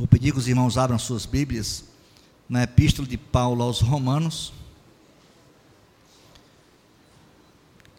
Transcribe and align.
Vou 0.00 0.08
pedir 0.08 0.32
que 0.32 0.38
os 0.38 0.48
irmãos 0.48 0.78
abram 0.78 0.98
suas 0.98 1.26
Bíblias 1.26 1.84
na 2.48 2.62
Epístola 2.62 3.06
de 3.06 3.18
Paulo 3.18 3.62
aos 3.62 3.82
Romanos, 3.82 4.50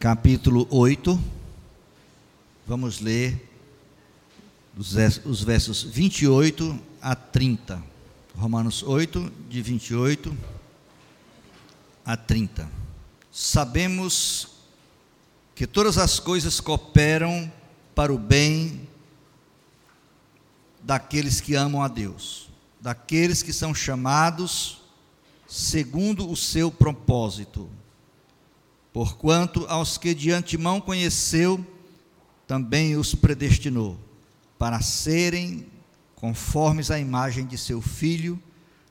capítulo 0.00 0.66
8. 0.68 1.16
Vamos 2.66 2.98
ler 2.98 3.48
os 4.76 5.44
versos 5.44 5.84
28 5.84 6.76
a 7.00 7.14
30. 7.14 7.80
Romanos 8.36 8.82
8, 8.82 9.32
de 9.48 9.62
28 9.62 10.36
a 12.04 12.16
30. 12.16 12.68
Sabemos 13.30 14.48
que 15.54 15.68
todas 15.68 15.98
as 15.98 16.18
coisas 16.18 16.58
cooperam 16.58 17.48
para 17.94 18.12
o 18.12 18.18
bem 18.18 18.88
daqueles 20.82 21.40
que 21.40 21.54
amam 21.54 21.82
a 21.82 21.88
Deus, 21.88 22.50
daqueles 22.80 23.42
que 23.42 23.52
são 23.52 23.74
chamados 23.74 24.82
segundo 25.46 26.30
o 26.30 26.36
seu 26.36 26.70
propósito. 26.70 27.68
Porquanto 28.92 29.66
aos 29.68 29.96
que 29.96 30.14
de 30.14 30.30
antemão 30.30 30.80
conheceu, 30.80 31.64
também 32.46 32.96
os 32.96 33.14
predestinou 33.14 33.98
para 34.58 34.80
serem 34.80 35.66
conformes 36.14 36.90
à 36.90 36.98
imagem 36.98 37.46
de 37.46 37.58
seu 37.58 37.80
filho, 37.80 38.40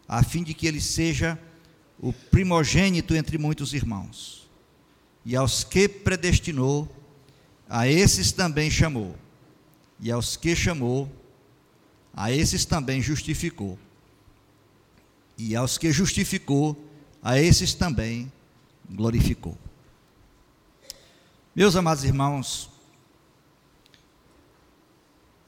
a 0.08 0.24
fim 0.24 0.44
de 0.44 0.54
que 0.54 0.68
ele 0.68 0.82
seja 0.82 1.40
o 2.00 2.12
primogênito 2.12 3.16
entre 3.16 3.38
muitos 3.38 3.74
irmãos. 3.74 4.50
E 5.24 5.36
aos 5.36 5.64
que 5.64 5.88
predestinou, 5.88 6.94
a 7.70 7.88
esses 7.88 8.32
também 8.32 8.70
chamou. 8.70 9.16
E 10.00 10.12
aos 10.12 10.36
que 10.36 10.56
chamou, 10.56 11.10
a 12.14 12.32
esses 12.32 12.66
também 12.66 13.02
justificou. 13.02 13.78
E 15.38 15.56
aos 15.56 15.78
que 15.78 15.92
justificou, 15.92 16.78
a 17.22 17.40
esses 17.40 17.74
também 17.74 18.32
glorificou. 18.90 19.58
Meus 21.56 21.76
amados 21.76 22.04
irmãos, 22.04 22.70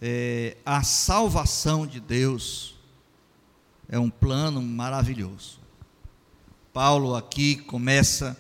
é, 0.01 0.57
a 0.65 0.83
salvação 0.83 1.87
de 1.87 1.99
Deus 1.99 2.75
é 3.87 3.97
um 3.97 4.09
plano 4.09 4.61
maravilhoso. 4.61 5.59
Paulo 6.73 7.15
aqui 7.15 7.55
começa 7.55 8.37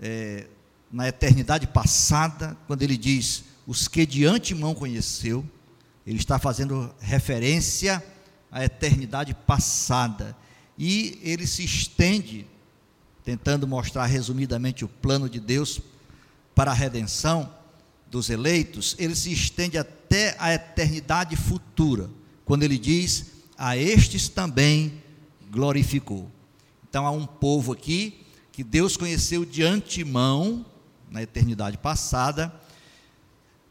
é, 0.00 0.46
na 0.90 1.06
eternidade 1.08 1.66
passada, 1.66 2.56
quando 2.66 2.82
ele 2.82 2.96
diz: 2.96 3.44
os 3.66 3.86
que 3.86 4.06
de 4.06 4.24
antemão 4.24 4.74
conheceu, 4.74 5.44
ele 6.08 6.16
está 6.16 6.38
fazendo 6.38 6.90
referência 6.98 8.02
à 8.50 8.64
eternidade 8.64 9.34
passada. 9.34 10.34
E 10.78 11.20
ele 11.22 11.46
se 11.46 11.62
estende, 11.62 12.46
tentando 13.22 13.68
mostrar 13.68 14.06
resumidamente 14.06 14.86
o 14.86 14.88
plano 14.88 15.28
de 15.28 15.38
Deus 15.38 15.82
para 16.54 16.70
a 16.70 16.74
redenção 16.74 17.52
dos 18.10 18.30
eleitos, 18.30 18.96
ele 18.98 19.14
se 19.14 19.30
estende 19.30 19.76
até 19.76 20.34
a 20.38 20.54
eternidade 20.54 21.36
futura, 21.36 22.08
quando 22.46 22.62
ele 22.62 22.78
diz: 22.78 23.26
A 23.58 23.76
estes 23.76 24.30
também 24.30 25.02
glorificou. 25.50 26.30
Então 26.88 27.06
há 27.06 27.10
um 27.10 27.26
povo 27.26 27.72
aqui 27.72 28.24
que 28.50 28.64
Deus 28.64 28.96
conheceu 28.96 29.44
de 29.44 29.62
antemão, 29.62 30.64
na 31.10 31.22
eternidade 31.22 31.76
passada, 31.76 32.50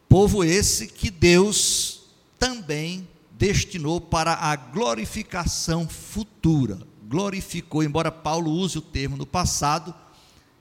povo 0.08 0.44
esse 0.44 0.88
que 0.88 1.10
Deus 1.10 1.97
também 2.40 3.08
destinou 3.32 4.02
para 4.02 4.34
a 4.34 4.56
glorificação 4.56 5.88
futura. 5.88 6.80
Glorificou, 7.08 7.84
embora 7.84 8.12
Paulo 8.12 8.52
use 8.52 8.78
o 8.78 8.82
termo 8.82 9.16
no 9.16 9.26
passado, 9.26 9.94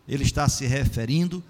ele 0.06 0.22
está 0.22 0.48
se 0.48 0.66
referindo 0.66 1.42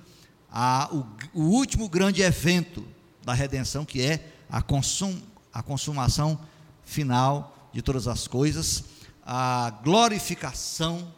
ao 0.51 1.07
último 1.35 1.89
grande 1.89 2.23
evento 2.23 2.87
da 3.25 3.35
redenção, 3.35 3.85
que 3.85 4.01
é 4.01 4.33
a, 4.49 4.63
consum, 4.63 5.21
a 5.53 5.63
consumação 5.63 6.41
final 6.85 7.71
de 7.73 7.83
todas 7.83 8.09
as 8.09 8.27
coisas 8.27 8.85
a 9.27 9.71
glorificação 9.83 11.13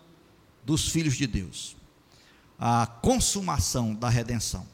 dos 0.64 0.88
filhos 0.88 1.14
de 1.14 1.26
Deus, 1.26 1.76
a 2.58 2.86
consumação 2.86 3.94
da 3.94 4.08
redenção. 4.08 4.66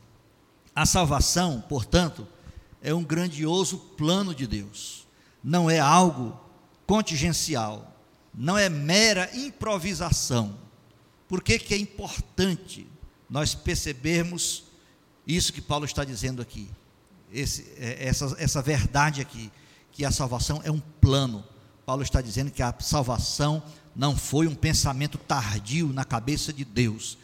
A 0.74 0.86
salvação, 0.86 1.60
portanto, 1.68 2.26
é 2.84 2.94
um 2.94 3.02
grandioso 3.02 3.78
plano 3.78 4.34
de 4.34 4.46
Deus, 4.46 5.06
não 5.42 5.70
é 5.70 5.80
algo 5.80 6.38
contingencial, 6.86 7.96
não 8.32 8.58
é 8.58 8.68
mera 8.68 9.34
improvisação. 9.34 10.56
Por 11.26 11.42
que, 11.42 11.58
que 11.58 11.72
é 11.72 11.78
importante 11.78 12.86
nós 13.28 13.54
percebermos 13.54 14.64
isso 15.26 15.50
que 15.50 15.62
Paulo 15.62 15.86
está 15.86 16.04
dizendo 16.04 16.42
aqui? 16.42 16.70
Esse, 17.32 17.66
é, 17.78 18.06
essa, 18.06 18.36
essa 18.38 18.60
verdade 18.60 19.22
aqui, 19.22 19.50
que 19.90 20.04
a 20.04 20.10
salvação 20.10 20.60
é 20.62 20.70
um 20.70 20.80
plano, 21.00 21.42
Paulo 21.86 22.02
está 22.02 22.20
dizendo 22.20 22.50
que 22.50 22.62
a 22.62 22.74
salvação 22.80 23.62
não 23.96 24.14
foi 24.14 24.46
um 24.46 24.54
pensamento 24.54 25.16
tardio 25.16 25.90
na 25.90 26.04
cabeça 26.04 26.52
de 26.52 26.66
Deus. 26.66 27.16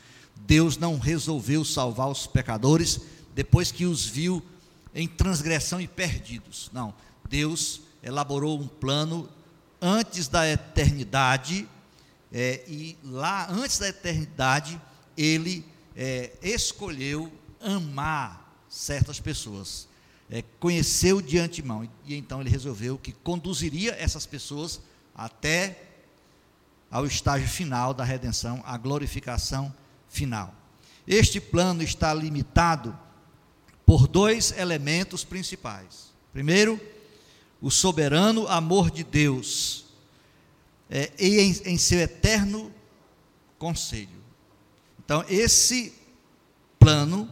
Deus 0.47 0.78
não 0.78 0.98
resolveu 0.98 1.66
salvar 1.66 2.09
os 2.09 2.27
pecadores 2.27 3.00
depois 3.34 3.71
que 3.71 3.84
os 3.84 4.06
viu 4.06 4.42
em 4.95 5.06
transgressão 5.06 5.81
e 5.81 5.89
perdidos. 5.89 6.71
Não, 6.73 6.95
Deus 7.28 7.83
elaborou 8.03 8.59
um 8.59 8.67
plano 8.67 9.28
antes 9.81 10.28
da 10.28 10.49
eternidade, 10.49 11.69
é, 12.33 12.62
e 12.67 12.97
lá, 13.03 13.51
antes 13.51 13.78
da 13.78 13.89
eternidade, 13.89 14.81
ele 15.17 15.65
é, 15.97 16.33
escolheu 16.43 17.33
amar 17.61 18.55
certas 18.69 19.19
pessoas 19.19 19.89
é, 20.31 20.45
conheceu 20.61 21.21
de 21.21 21.39
antemão, 21.39 21.89
e 22.05 22.15
então 22.15 22.41
ele 22.41 22.49
resolveu 22.49 22.97
que 22.97 23.12
conduziria 23.12 23.97
essas 23.99 24.25
pessoas 24.25 24.81
até 25.15 25.83
ao 26.91 27.05
estágio 27.05 27.49
final 27.49 27.93
da 27.93 28.05
redenção, 28.05 28.62
a 28.65 28.77
glorificação 28.78 29.75
final. 30.09 30.55
Este 31.07 31.41
plano 31.41 31.83
está 31.83 32.15
limitado 32.15 32.97
por 33.91 34.06
dois 34.06 34.53
elementos 34.56 35.25
principais. 35.25 36.12
Primeiro, 36.33 36.81
o 37.61 37.73
soberano 37.73 38.47
amor 38.47 38.89
de 38.89 39.03
Deus 39.03 39.87
é, 40.89 41.11
e 41.19 41.41
em, 41.41 41.51
em 41.65 41.77
seu 41.77 41.99
eterno 41.99 42.73
conselho. 43.59 44.23
Então, 45.05 45.25
esse 45.28 45.93
plano 46.78 47.28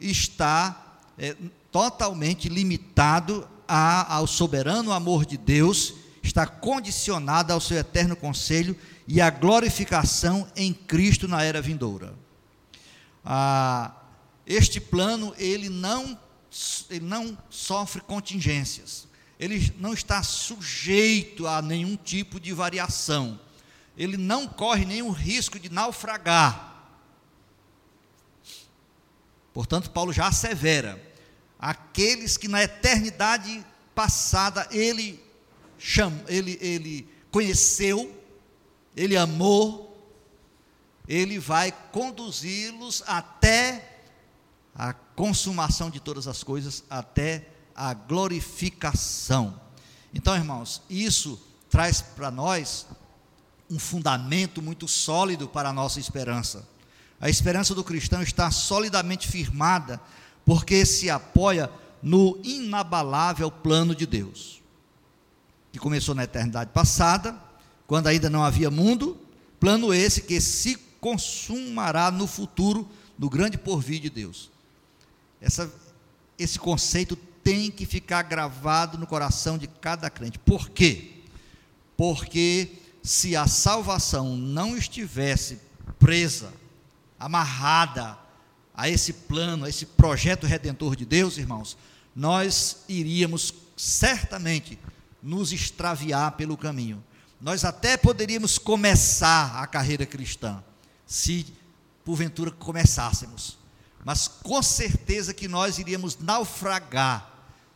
está 0.00 1.00
é, 1.18 1.34
totalmente 1.72 2.48
limitado 2.48 3.44
a, 3.66 4.14
ao 4.14 4.28
soberano 4.28 4.92
amor 4.92 5.26
de 5.26 5.36
Deus, 5.36 5.92
está 6.22 6.46
condicionado 6.46 7.52
ao 7.52 7.60
seu 7.60 7.78
eterno 7.78 8.14
conselho 8.14 8.76
e 9.08 9.20
à 9.20 9.28
glorificação 9.28 10.46
em 10.54 10.72
Cristo 10.72 11.26
na 11.26 11.42
era 11.42 11.60
vindoura. 11.60 12.14
Ah, 13.24 13.95
este 14.46 14.80
plano, 14.80 15.34
ele 15.36 15.68
não, 15.68 16.18
ele 16.88 17.04
não 17.04 17.36
sofre 17.50 18.00
contingências, 18.00 19.08
ele 19.40 19.74
não 19.78 19.92
está 19.92 20.22
sujeito 20.22 21.46
a 21.46 21.60
nenhum 21.60 21.96
tipo 21.96 22.38
de 22.38 22.52
variação, 22.52 23.40
ele 23.98 24.16
não 24.16 24.46
corre 24.46 24.84
nenhum 24.84 25.10
risco 25.10 25.58
de 25.58 25.68
naufragar. 25.68 26.74
Portanto, 29.52 29.90
Paulo 29.90 30.12
já 30.12 30.28
assevera 30.28 31.02
aqueles 31.58 32.36
que 32.36 32.46
na 32.46 32.62
eternidade 32.62 33.64
passada 33.94 34.68
ele 34.70 35.20
chamou, 35.78 36.24
ele, 36.28 36.58
ele 36.60 37.08
conheceu, 37.30 38.14
ele 38.94 39.16
amou, 39.16 39.86
ele 41.08 41.38
vai 41.38 41.72
conduzi-los 41.90 43.02
até 43.06 43.95
consumação 45.16 45.90
de 45.90 45.98
todas 45.98 46.28
as 46.28 46.44
coisas, 46.44 46.84
até 46.88 47.48
a 47.74 47.94
glorificação. 47.94 49.58
Então, 50.14 50.36
irmãos, 50.36 50.82
isso 50.88 51.40
traz 51.68 52.00
para 52.00 52.30
nós 52.30 52.86
um 53.68 53.78
fundamento 53.78 54.62
muito 54.62 54.86
sólido 54.86 55.48
para 55.48 55.70
a 55.70 55.72
nossa 55.72 55.98
esperança. 55.98 56.68
A 57.20 57.28
esperança 57.28 57.74
do 57.74 57.82
cristão 57.82 58.22
está 58.22 58.50
solidamente 58.50 59.26
firmada 59.26 60.00
porque 60.44 60.86
se 60.86 61.10
apoia 61.10 61.70
no 62.02 62.38
inabalável 62.44 63.50
plano 63.50 63.94
de 63.94 64.06
Deus, 64.06 64.62
que 65.72 65.78
começou 65.78 66.14
na 66.14 66.24
eternidade 66.24 66.70
passada, 66.72 67.36
quando 67.86 68.06
ainda 68.06 68.30
não 68.30 68.44
havia 68.44 68.70
mundo, 68.70 69.18
plano 69.58 69.92
esse 69.92 70.22
que 70.22 70.40
se 70.40 70.76
consumará 71.00 72.10
no 72.10 72.26
futuro, 72.26 72.88
no 73.18 73.28
grande 73.28 73.56
porvir 73.56 74.00
de 74.00 74.10
Deus. 74.10 74.50
Essa, 75.46 75.72
esse 76.38 76.58
conceito 76.58 77.16
tem 77.42 77.70
que 77.70 77.86
ficar 77.86 78.22
gravado 78.22 78.98
no 78.98 79.06
coração 79.06 79.56
de 79.56 79.66
cada 79.66 80.10
crente. 80.10 80.38
Por 80.38 80.68
quê? 80.68 81.16
porque 81.96 82.68
se 83.02 83.34
a 83.34 83.46
salvação 83.46 84.36
não 84.36 84.76
estivesse 84.76 85.58
presa, 85.98 86.52
amarrada 87.18 88.18
a 88.74 88.90
esse 88.90 89.12
plano, 89.12 89.64
a 89.64 89.68
esse 89.68 89.86
projeto 89.86 90.46
redentor 90.46 90.94
de 90.94 91.06
Deus, 91.06 91.38
irmãos, 91.38 91.78
nós 92.14 92.84
iríamos 92.88 93.54
certamente 93.76 94.78
nos 95.22 95.52
extraviar 95.52 96.32
pelo 96.32 96.56
caminho. 96.56 97.02
Nós 97.40 97.64
até 97.64 97.96
poderíamos 97.96 98.58
começar 98.58 99.62
a 99.62 99.66
carreira 99.66 100.04
cristã, 100.04 100.62
se 101.06 101.46
porventura 102.04 102.50
começássemos, 102.50 103.58
mas 104.06 104.28
com 104.28 104.62
certeza 104.62 105.34
que 105.34 105.48
nós 105.48 105.80
iríamos 105.80 106.16
naufragar, 106.16 107.28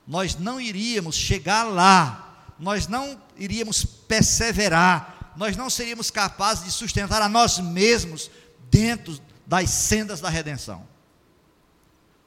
nós 0.07 0.37
não 0.37 0.61
iríamos 0.61 1.17
chegar 1.17 1.65
lá, 1.65 2.55
nós 2.57 2.87
não 2.87 3.21
iríamos 3.37 3.85
perseverar, 3.85 5.33
nós 5.37 5.57
não 5.57 5.69
seríamos 5.69 6.09
capazes 6.09 6.63
de 6.63 6.71
sustentar 6.71 7.21
a 7.21 7.29
nós 7.29 7.59
mesmos 7.59 8.31
dentro 8.71 9.19
das 9.45 9.71
sendas 9.71 10.21
da 10.21 10.29
redenção. 10.29 10.87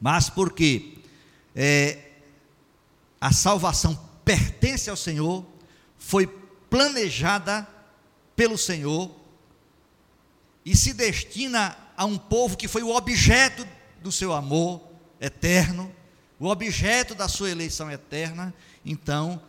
Mas 0.02 0.30
porque 0.30 0.98
é, 1.56 2.12
a 3.22 3.32
salvação 3.32 3.98
pertence 4.26 4.90
ao 4.90 4.98
Senhor, 4.98 5.46
foi 5.98 6.28
planejada 6.70 7.66
pelo 8.36 8.58
Senhor 8.58 9.16
e 10.66 10.76
se 10.76 10.92
destina 10.92 11.78
a 11.96 12.04
um 12.04 12.18
povo 12.18 12.58
que 12.58 12.68
foi 12.68 12.84
o 12.84 12.94
objeto 12.94 13.66
do 14.04 14.12
seu 14.12 14.34
amor 14.34 14.82
eterno, 15.20 15.92
o 16.40 16.48
objeto 16.48 17.16
da 17.16 17.28
sua 17.28 17.50
eleição 17.50 17.90
eterna, 17.90 18.54
então 18.86 19.42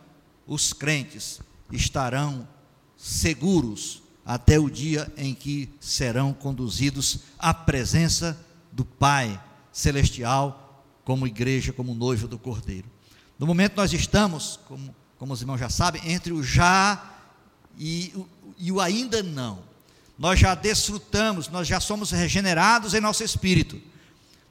os 0.47 0.71
crentes 0.71 1.41
estarão 1.71 2.47
seguros 2.95 4.01
até 4.25 4.57
o 4.57 4.69
dia 4.69 5.11
em 5.17 5.33
que 5.33 5.69
serão 5.79 6.33
conduzidos 6.33 7.19
à 7.37 7.53
presença 7.53 8.39
do 8.71 8.85
Pai 8.85 9.39
celestial, 9.71 10.83
como 11.03 11.27
igreja, 11.27 11.73
como 11.73 11.93
noivo 11.93 12.27
do 12.27 12.39
Cordeiro. 12.39 12.89
No 13.37 13.45
momento 13.45 13.75
nós 13.75 13.91
estamos, 13.93 14.59
como, 14.67 14.95
como 15.17 15.33
os 15.33 15.41
irmãos 15.41 15.59
já 15.59 15.69
sabem, 15.69 16.01
entre 16.11 16.31
o 16.31 16.41
já 16.41 17.13
e, 17.77 18.13
e 18.57 18.71
o 18.71 18.79
ainda 18.79 19.21
não. 19.21 19.59
Nós 20.17 20.39
já 20.39 20.55
desfrutamos, 20.55 21.49
nós 21.49 21.67
já 21.67 21.79
somos 21.79 22.11
regenerados 22.11 22.93
em 22.93 23.01
nosso 23.01 23.23
espírito, 23.23 23.81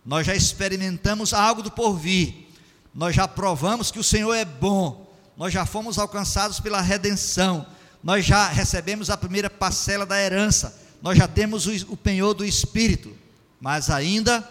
nós 0.04 0.26
já 0.26 0.34
experimentamos 0.34 1.32
algo 1.32 1.62
do 1.62 1.70
porvir, 1.70 2.46
nós 2.94 3.16
já 3.16 3.26
provamos 3.26 3.90
que 3.90 3.98
o 3.98 4.04
Senhor 4.04 4.34
é 4.34 4.44
bom, 4.44 5.12
nós 5.36 5.52
já 5.52 5.64
fomos 5.64 5.98
alcançados 5.98 6.60
pela 6.60 6.80
redenção, 6.80 7.66
nós 8.02 8.24
já 8.24 8.48
recebemos 8.48 9.08
a 9.08 9.16
primeira 9.16 9.48
parcela 9.48 10.04
da 10.04 10.20
herança, 10.20 10.78
nós 11.00 11.18
já 11.18 11.26
temos 11.26 11.66
o, 11.66 11.96
penhor 11.96 12.34
do 12.34 12.44
Espírito, 12.44 13.16
mas 13.60 13.90
ainda 13.90 14.48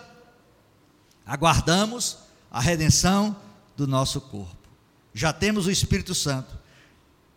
aguardamos 1.25 2.17
a 2.51 2.59
redenção 2.59 3.35
do 3.77 3.87
nosso 3.87 4.19
corpo. 4.19 4.55
Já 5.13 5.31
temos 5.31 5.67
o 5.67 5.71
Espírito 5.71 6.13
Santo, 6.13 6.57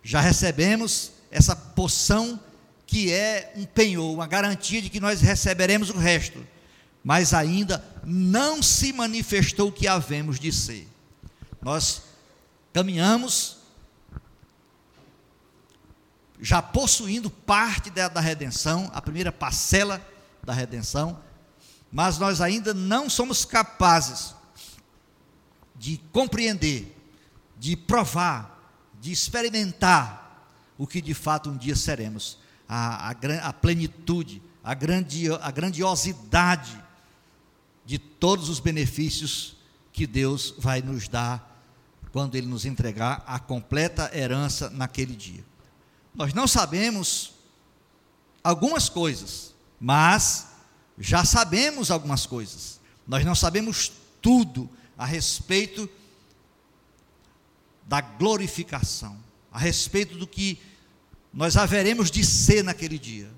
já 0.02 0.20
recebemos 0.20 1.12
essa 1.30 1.54
poção 1.54 2.40
que 2.86 3.12
é 3.12 3.52
um 3.56 3.64
penhor, 3.64 4.12
uma 4.12 4.26
garantia 4.26 4.80
de 4.80 4.88
que 4.88 5.00
nós 5.00 5.20
receberemos 5.20 5.90
o 5.90 5.98
resto, 5.98 6.46
mas 7.06 7.32
ainda 7.32 7.84
não 8.04 8.60
se 8.60 8.92
manifestou 8.92 9.68
o 9.68 9.72
que 9.72 9.86
havemos 9.86 10.40
de 10.40 10.50
ser. 10.50 10.88
Nós 11.62 12.02
caminhamos 12.72 13.58
já 16.40 16.60
possuindo 16.60 17.30
parte 17.30 17.90
da, 17.90 18.08
da 18.08 18.20
redenção, 18.20 18.90
a 18.92 19.00
primeira 19.00 19.30
parcela 19.30 20.04
da 20.42 20.52
redenção, 20.52 21.20
mas 21.92 22.18
nós 22.18 22.40
ainda 22.40 22.74
não 22.74 23.08
somos 23.08 23.44
capazes 23.44 24.34
de 25.76 25.98
compreender, 26.10 26.92
de 27.56 27.76
provar, 27.76 28.68
de 29.00 29.12
experimentar 29.12 30.44
o 30.76 30.88
que 30.88 31.00
de 31.00 31.14
fato 31.14 31.50
um 31.50 31.56
dia 31.56 31.76
seremos, 31.76 32.36
a, 32.68 33.10
a, 33.10 33.48
a 33.48 33.52
plenitude, 33.52 34.42
a, 34.64 34.74
grandio, 34.74 35.36
a 35.40 35.52
grandiosidade 35.52 36.84
de 37.86 37.98
todos 37.98 38.48
os 38.48 38.58
benefícios 38.58 39.56
que 39.92 40.06
Deus 40.06 40.52
vai 40.58 40.82
nos 40.82 41.08
dar 41.08 41.62
quando 42.12 42.34
Ele 42.34 42.46
nos 42.46 42.64
entregar 42.66 43.22
a 43.26 43.38
completa 43.38 44.10
herança 44.12 44.68
naquele 44.70 45.14
dia. 45.14 45.44
Nós 46.14 46.34
não 46.34 46.48
sabemos 46.48 47.34
algumas 48.42 48.88
coisas, 48.88 49.54
mas 49.78 50.48
já 50.98 51.24
sabemos 51.24 51.90
algumas 51.90 52.26
coisas. 52.26 52.80
Nós 53.06 53.24
não 53.24 53.34
sabemos 53.34 53.92
tudo 54.20 54.68
a 54.98 55.06
respeito 55.06 55.88
da 57.86 58.00
glorificação, 58.00 59.16
a 59.52 59.58
respeito 59.58 60.16
do 60.16 60.26
que 60.26 60.58
nós 61.32 61.56
haveremos 61.56 62.10
de 62.10 62.24
ser 62.24 62.64
naquele 62.64 62.98
dia. 62.98 63.30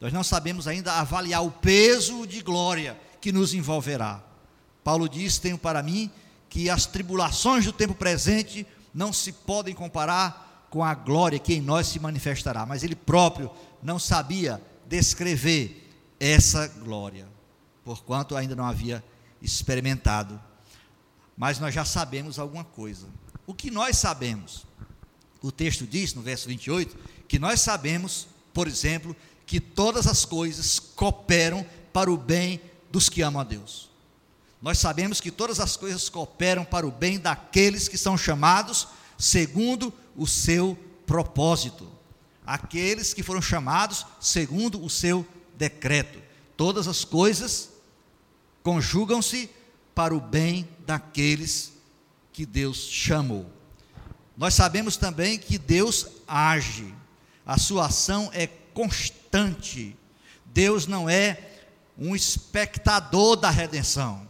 Nós 0.00 0.12
não 0.12 0.22
sabemos 0.22 0.68
ainda 0.68 0.92
avaliar 0.92 1.44
o 1.44 1.50
peso 1.50 2.26
de 2.26 2.42
glória 2.42 2.98
que 3.22 3.32
nos 3.32 3.54
envolverá. 3.54 4.22
Paulo 4.84 5.08
diz: 5.08 5.38
Tenho 5.38 5.56
para 5.56 5.82
mim 5.82 6.10
que 6.50 6.68
as 6.68 6.84
tribulações 6.84 7.64
do 7.64 7.72
tempo 7.72 7.94
presente 7.94 8.66
não 8.92 9.12
se 9.12 9.32
podem 9.32 9.74
comparar 9.74 10.66
com 10.68 10.84
a 10.84 10.92
glória 10.92 11.38
que 11.38 11.54
em 11.54 11.60
nós 11.60 11.86
se 11.86 12.00
manifestará. 12.00 12.66
Mas 12.66 12.82
ele 12.82 12.96
próprio 12.96 13.50
não 13.82 13.98
sabia 13.98 14.60
descrever 14.86 15.88
essa 16.18 16.66
glória, 16.66 17.26
porquanto 17.84 18.36
ainda 18.36 18.56
não 18.56 18.64
havia 18.64 19.02
experimentado. 19.40 20.38
Mas 21.36 21.58
nós 21.58 21.72
já 21.72 21.84
sabemos 21.84 22.38
alguma 22.38 22.64
coisa. 22.64 23.06
O 23.46 23.54
que 23.54 23.70
nós 23.70 23.96
sabemos? 23.98 24.66
O 25.40 25.50
texto 25.50 25.86
diz, 25.86 26.12
no 26.14 26.22
verso 26.22 26.48
28, 26.48 26.96
que 27.28 27.38
nós 27.38 27.60
sabemos, 27.60 28.28
por 28.52 28.66
exemplo, 28.66 29.16
que 29.46 29.60
todas 29.60 30.06
as 30.06 30.24
coisas 30.24 30.78
cooperam 30.78 31.64
para 31.92 32.10
o 32.10 32.16
bem 32.16 32.60
dos 32.92 33.08
que 33.08 33.22
amam 33.22 33.40
a 33.40 33.44
Deus. 33.44 33.90
Nós 34.60 34.78
sabemos 34.78 35.20
que 35.20 35.30
todas 35.30 35.58
as 35.58 35.76
coisas 35.76 36.08
cooperam 36.08 36.64
para 36.64 36.86
o 36.86 36.90
bem 36.90 37.18
daqueles 37.18 37.88
que 37.88 37.98
são 37.98 38.16
chamados 38.16 38.86
segundo 39.18 39.92
o 40.16 40.26
seu 40.26 40.78
propósito. 41.06 41.88
Aqueles 42.46 43.14
que 43.14 43.22
foram 43.22 43.42
chamados 43.42 44.06
segundo 44.20 44.84
o 44.84 44.90
seu 44.90 45.26
decreto. 45.56 46.20
Todas 46.56 46.86
as 46.86 47.04
coisas 47.04 47.70
conjugam-se 48.62 49.50
para 49.94 50.14
o 50.14 50.20
bem 50.20 50.68
daqueles 50.86 51.72
que 52.32 52.46
Deus 52.46 52.78
chamou. 52.78 53.50
Nós 54.36 54.54
sabemos 54.54 54.96
também 54.96 55.38
que 55.38 55.58
Deus 55.58 56.06
age, 56.26 56.94
a 57.44 57.58
sua 57.58 57.86
ação 57.86 58.30
é 58.32 58.46
constante. 58.46 59.96
Deus 60.46 60.86
não 60.86 61.08
é 61.08 61.51
um 61.98 62.14
espectador 62.14 63.36
da 63.36 63.50
redenção. 63.50 64.26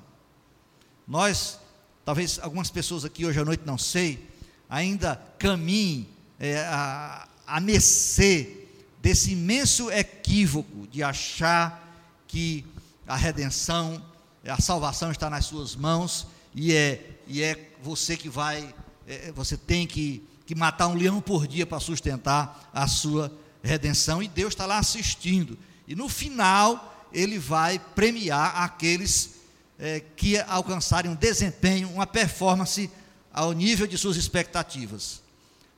Nós, 1.07 1.59
talvez 2.05 2.39
algumas 2.41 2.71
pessoas 2.71 3.05
aqui 3.05 3.25
hoje 3.25 3.41
à 3.41 3.45
noite 3.45 3.63
não 3.65 3.79
sei, 3.79 4.29
ainda 4.69 5.21
caminhe 5.39 6.09
é, 6.39 6.59
a, 6.61 7.29
a 7.47 7.61
mercê 7.61 8.67
desse 9.01 9.33
imenso 9.33 9.91
equívoco 9.91 10.87
de 10.87 11.03
achar 11.03 11.83
que 12.27 12.65
a 13.07 13.17
redenção, 13.17 14.03
a 14.47 14.61
salvação 14.61 15.11
está 15.11 15.29
nas 15.29 15.47
suas 15.47 15.75
mãos 15.75 16.27
e 16.55 16.73
é, 16.73 17.19
e 17.27 17.43
é 17.43 17.71
você 17.83 18.17
que 18.17 18.29
vai, 18.29 18.75
é, 19.07 19.33
você 19.33 19.57
tem 19.57 19.87
que, 19.87 20.27
que 20.47 20.55
matar 20.55 20.89
um 20.89 20.95
leão 20.95 21.21
por 21.21 21.47
dia 21.47 21.67
para 21.67 21.81
sustentar 21.81 22.71
a 22.73 22.87
sua 22.87 23.33
redenção 23.63 24.23
e 24.23 24.29
Deus 24.29 24.53
está 24.53 24.67
lá 24.67 24.79
assistindo. 24.79 25.59
E 25.87 25.95
no 25.95 26.09
final, 26.09 26.92
Ele 27.13 27.39
vai 27.39 27.79
premiar 27.79 28.63
aqueles 28.63 29.37
é, 29.79 30.01
que 30.17 30.39
alcançarem 30.39 31.11
um 31.11 31.15
desempenho, 31.15 31.91
uma 31.91 32.07
performance 32.07 32.91
ao 33.33 33.53
nível 33.53 33.87
de 33.87 33.97
suas 33.99 34.17
expectativas. 34.17 35.23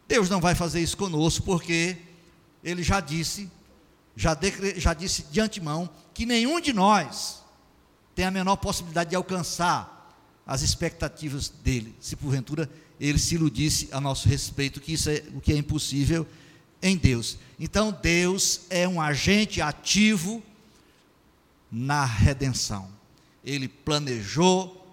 Deus 0.07 0.29
não 0.29 0.41
vai 0.41 0.55
fazer 0.55 0.81
isso 0.81 0.97
conosco, 0.97 1.45
porque 1.45 1.97
Ele 2.63 2.83
já 2.83 3.01
disse, 3.01 3.51
já, 4.17 4.35
de, 4.35 4.79
já 4.79 4.93
disse 4.93 5.23
de 5.25 5.41
antemão, 5.41 5.89
que 6.13 6.27
nenhum 6.27 6.61
de 6.61 6.73
nós 6.73 7.43
tem 8.15 8.25
a 8.25 8.31
menor 8.31 8.57
possibilidade 8.57 9.11
de 9.11 9.17
alcançar 9.17 9.91
as 10.47 10.63
expectativas 10.63 11.49
dele, 11.49 11.95
se 12.01 12.15
porventura 12.17 12.71
ele 13.01 13.19
se 13.19 13.35
iludisse 13.35 13.89
a 13.91 14.01
nosso 14.01 14.29
respeito, 14.29 14.81
que 14.81 14.93
isso 14.93 15.11
é 15.11 15.23
o 15.35 15.41
que 15.41 15.53
é 15.53 15.57
impossível 15.57 16.27
em 16.83 16.97
Deus. 16.97 17.39
Então 17.59 17.97
Deus 18.03 18.63
é 18.71 18.87
um 18.87 19.01
agente 19.01 19.61
ativo 19.61 20.43
na 21.75 22.05
redenção. 22.05 22.89
Ele 23.45 23.67
planejou, 23.67 24.87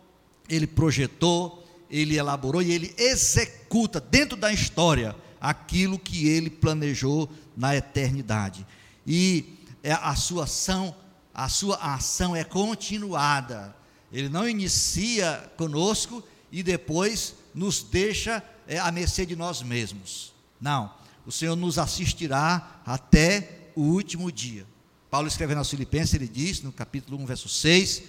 ele 0.50 0.66
projetou, 0.66 1.64
ele 1.92 2.18
elaborou 2.18 2.60
e 2.60 2.72
ele 2.72 2.94
executa 2.98 4.02
dentro 4.02 4.36
da 4.36 4.52
história 4.52 5.16
aquilo 5.40 6.00
que 6.00 6.28
ele 6.28 6.50
planejou 6.50 7.30
na 7.56 7.76
eternidade. 7.76 8.66
E 9.06 9.60
é, 9.84 9.92
a 9.92 10.16
sua 10.16 10.46
ação, 10.46 10.96
a 11.32 11.48
sua 11.48 11.76
ação 11.78 12.36
é 12.36 12.44
continuada. 12.44 13.76
Ele 14.12 14.28
não 14.28 14.50
inicia 14.50 15.52
conosco 15.58 16.24
e 16.52 16.64
depois 16.64 17.36
nos 17.54 17.84
deixa 17.84 18.44
é, 18.68 18.80
à 18.80 18.92
mercê 18.92 19.24
de 19.24 19.36
nós 19.36 19.62
mesmos. 19.62 20.34
Não, 20.60 20.92
o 21.28 21.32
Senhor 21.32 21.56
nos 21.56 21.78
assistirá 21.78 22.82
até 22.84 23.70
o 23.76 23.82
último 23.82 24.32
dia. 24.32 24.66
Paulo 25.12 25.28
escrevendo 25.28 25.58
aos 25.58 25.70
Filipenses, 25.70 26.14
ele 26.14 26.28
diz, 26.28 26.62
no 26.62 26.72
capítulo 26.72 27.22
1, 27.22 27.26
verso 27.26 27.50
6, 27.50 28.04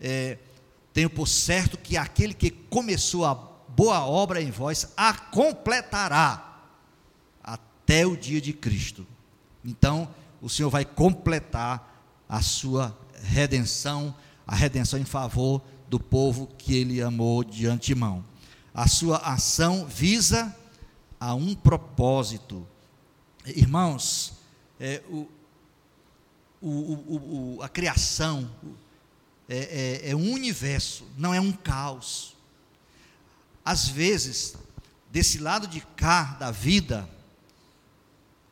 é, 0.00 0.36
tenho 0.92 1.08
por 1.08 1.28
certo 1.28 1.78
que 1.78 1.96
aquele 1.96 2.34
que 2.34 2.50
começou 2.50 3.24
a 3.24 3.36
boa 3.68 4.04
obra 4.04 4.42
em 4.42 4.50
vós 4.50 4.88
a 4.96 5.14
completará 5.14 6.60
até 7.40 8.04
o 8.04 8.16
dia 8.16 8.40
de 8.40 8.52
Cristo. 8.52 9.06
Então, 9.64 10.12
o 10.42 10.48
Senhor 10.48 10.70
vai 10.70 10.84
completar 10.84 12.04
a 12.28 12.42
sua 12.42 12.98
redenção, 13.22 14.12
a 14.44 14.56
redenção 14.56 14.98
em 14.98 15.04
favor 15.04 15.62
do 15.88 16.00
povo 16.00 16.48
que 16.58 16.74
ele 16.74 17.00
amou 17.00 17.44
de 17.44 17.68
antemão. 17.68 18.24
A 18.74 18.88
sua 18.88 19.18
ação 19.18 19.86
visa 19.86 20.52
a 21.20 21.32
um 21.32 21.54
propósito. 21.54 22.66
Irmãos, 23.46 24.32
é, 24.80 25.00
o, 25.08 25.28
o, 26.68 27.56
o, 27.56 27.62
a 27.62 27.68
criação 27.68 28.50
é, 29.48 30.00
é, 30.04 30.10
é 30.10 30.16
um 30.16 30.32
universo, 30.32 31.04
não 31.16 31.32
é 31.32 31.40
um 31.40 31.52
caos. 31.52 32.36
Às 33.64 33.88
vezes, 33.88 34.56
desse 35.10 35.38
lado 35.38 35.66
de 35.66 35.80
cá 35.96 36.36
da 36.38 36.50
vida, 36.50 37.08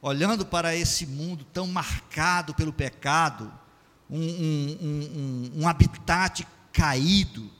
olhando 0.01 0.45
para 0.47 0.75
esse 0.75 1.07
mundo 1.07 1.45
tão 1.53 1.67
marcado 1.67 2.55
pelo 2.55 2.73
pecado, 2.73 3.53
um, 4.11 4.21
um, 4.21 4.79
um, 4.83 5.63
um 5.63 5.69
habitat 5.69 6.47
caído, 6.73 7.51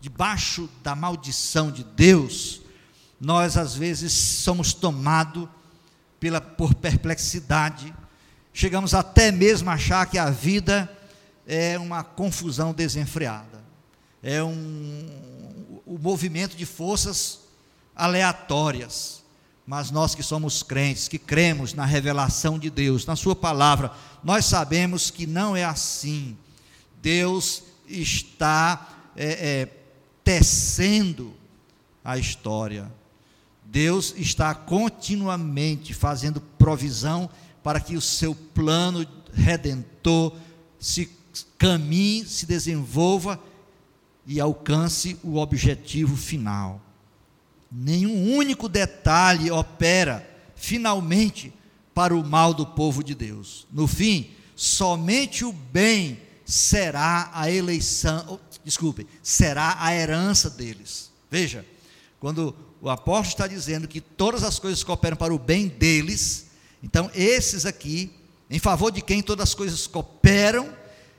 debaixo 0.00 0.68
da 0.82 0.94
maldição 0.94 1.70
de 1.72 1.82
Deus, 1.82 2.60
nós 3.20 3.56
às 3.56 3.74
vezes 3.74 4.12
somos 4.12 4.72
tomados 4.72 5.48
pela, 6.20 6.40
por 6.40 6.74
perplexidade, 6.74 7.94
chegamos 8.56 8.94
até 8.94 9.30
mesmo 9.30 9.68
a 9.68 9.74
achar 9.74 10.06
que 10.06 10.16
a 10.16 10.30
vida 10.30 10.90
é 11.46 11.78
uma 11.78 12.02
confusão 12.02 12.72
desenfreada, 12.72 13.62
é 14.22 14.42
um, 14.42 15.82
um 15.86 15.98
movimento 15.98 16.56
de 16.56 16.64
forças 16.64 17.40
aleatórias. 17.94 19.22
Mas 19.66 19.90
nós 19.90 20.14
que 20.14 20.22
somos 20.22 20.62
crentes, 20.62 21.06
que 21.06 21.18
cremos 21.18 21.74
na 21.74 21.84
revelação 21.84 22.58
de 22.58 22.70
Deus, 22.70 23.04
na 23.04 23.14
Sua 23.14 23.36
palavra, 23.36 23.92
nós 24.24 24.46
sabemos 24.46 25.10
que 25.10 25.26
não 25.26 25.54
é 25.54 25.64
assim. 25.64 26.34
Deus 27.02 27.62
está 27.86 28.88
é, 29.14 29.26
é, 29.26 29.68
tecendo 30.24 31.34
a 32.02 32.16
história. 32.16 32.90
Deus 33.64 34.14
está 34.16 34.54
continuamente 34.54 35.92
fazendo 35.92 36.40
provisão 36.40 37.28
para 37.66 37.80
que 37.80 37.96
o 37.96 38.00
seu 38.00 38.32
plano 38.32 39.04
redentor 39.32 40.32
se 40.78 41.10
caminhe, 41.58 42.24
se 42.24 42.46
desenvolva 42.46 43.42
e 44.24 44.40
alcance 44.40 45.18
o 45.20 45.38
objetivo 45.38 46.16
final. 46.16 46.80
Nenhum 47.68 48.36
único 48.36 48.68
detalhe 48.68 49.50
opera 49.50 50.24
finalmente 50.54 51.52
para 51.92 52.14
o 52.14 52.24
mal 52.24 52.54
do 52.54 52.64
povo 52.64 53.02
de 53.02 53.16
Deus. 53.16 53.66
No 53.72 53.88
fim, 53.88 54.30
somente 54.54 55.44
o 55.44 55.52
bem 55.52 56.20
será 56.44 57.32
a 57.34 57.50
eleição, 57.50 58.24
oh, 58.28 58.38
desculpe, 58.64 59.08
será 59.24 59.76
a 59.80 59.92
herança 59.92 60.48
deles. 60.48 61.10
Veja, 61.28 61.66
quando 62.20 62.54
o 62.80 62.88
apóstolo 62.88 63.30
está 63.30 63.48
dizendo 63.48 63.88
que 63.88 64.00
todas 64.00 64.44
as 64.44 64.60
coisas 64.60 64.84
cooperam 64.84 65.16
para 65.16 65.34
o 65.34 65.38
bem 65.38 65.66
deles, 65.66 66.45
então 66.86 67.10
esses 67.16 67.66
aqui, 67.66 68.12
em 68.48 68.60
favor 68.60 68.92
de 68.92 69.02
quem 69.02 69.20
todas 69.20 69.48
as 69.48 69.54
coisas 69.56 69.88
cooperam, 69.88 70.72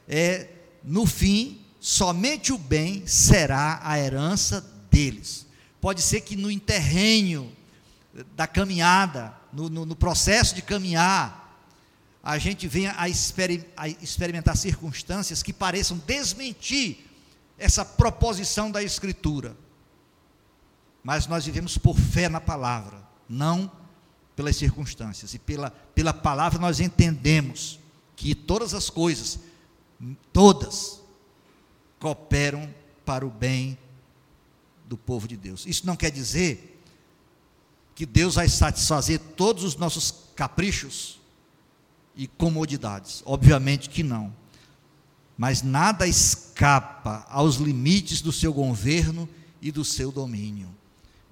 é, 0.08 0.48
no 0.82 1.06
fim, 1.06 1.60
somente 1.78 2.54
o 2.54 2.58
bem 2.58 3.06
será 3.06 3.82
a 3.84 4.00
herança 4.00 4.66
deles. 4.90 5.46
Pode 5.82 6.02
ser 6.02 6.22
que 6.22 6.38
no 6.38 6.50
interrênio 6.50 7.52
da 8.34 8.48
caminhada, 8.48 9.36
no, 9.52 9.70
no, 9.70 9.86
no 9.86 9.94
processo 9.94 10.56
de 10.56 10.62
caminhar, 10.62 11.62
a 12.24 12.38
gente 12.38 12.66
venha 12.66 12.96
a, 12.98 13.10
exper, 13.10 13.68
a 13.76 13.90
experimentar 13.90 14.56
circunstâncias 14.56 15.44
que 15.44 15.52
pareçam 15.52 16.02
desmentir 16.08 17.00
essa 17.58 17.84
proposição 17.84 18.72
da 18.72 18.82
Escritura. 18.82 19.54
Mas 21.04 21.28
nós 21.28 21.46
vivemos 21.46 21.78
por 21.78 21.98
fé 21.98 22.30
na 22.30 22.40
palavra, 22.40 23.06
não 23.28 23.70
pelas 24.38 24.56
circunstâncias. 24.56 25.34
E 25.34 25.40
pela, 25.40 25.72
pela 25.72 26.14
palavra 26.14 26.60
nós 26.60 26.80
entendemos 26.80 27.80
que 28.16 28.36
todas 28.36 28.74
as 28.76 28.88
coisas 28.90 29.40
todas 30.32 31.02
cooperam 32.00 32.72
para 33.04 33.26
o 33.26 33.32
bem 33.32 33.76
do 34.86 34.96
povo 34.96 35.28
de 35.28 35.36
Deus. 35.36 35.66
Isso 35.66 35.88
não 35.88 35.96
quer 35.96 36.12
dizer 36.12 36.80
que 37.96 38.06
Deus 38.06 38.36
vai 38.36 38.48
satisfazer 38.48 39.20
todos 39.36 39.64
os 39.64 39.76
nossos 39.76 40.14
caprichos 40.36 41.20
e 42.16 42.28
comodidades. 42.28 43.24
Obviamente 43.26 43.90
que 43.90 44.04
não. 44.04 44.32
Mas 45.36 45.64
nada 45.64 46.08
escapa 46.08 47.26
aos 47.28 47.56
limites 47.56 48.22
do 48.22 48.32
seu 48.32 48.54
governo 48.54 49.28
e 49.60 49.72
do 49.72 49.84
seu 49.84 50.12
domínio. 50.12 50.70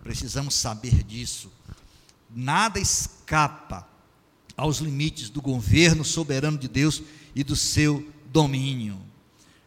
Precisamos 0.02 0.56
saber 0.56 1.04
disso. 1.04 1.52
Nada 2.36 2.80
escapa 2.80 3.88
aos 4.58 4.80
limites 4.80 5.30
do 5.30 5.42
governo 5.42 6.04
soberano 6.04 6.58
de 6.58 6.68
Deus 6.68 7.01
e 7.34 7.46
do 7.46 7.56
seu 7.56 8.06
domínio. 8.25 9.00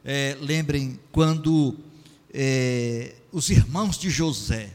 É, 0.04 0.36
lembrem 0.38 1.00
quando 1.10 1.74
é, 2.30 3.16
os 3.32 3.48
irmãos 3.48 3.96
de 3.96 4.10
José, 4.10 4.70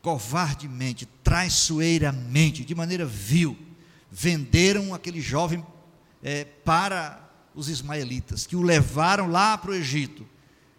covardemente, 0.00 1.04
traiçoeiramente, 1.24 2.64
de 2.64 2.74
maneira 2.76 3.04
vil, 3.04 3.58
venderam 4.10 4.94
aquele 4.94 5.20
jovem 5.20 5.66
é, 6.22 6.44
para 6.44 7.28
os 7.54 7.68
ismaelitas, 7.68 8.46
que 8.46 8.54
o 8.54 8.62
levaram 8.62 9.28
lá 9.28 9.58
para 9.58 9.72
o 9.72 9.74
Egito. 9.74 10.24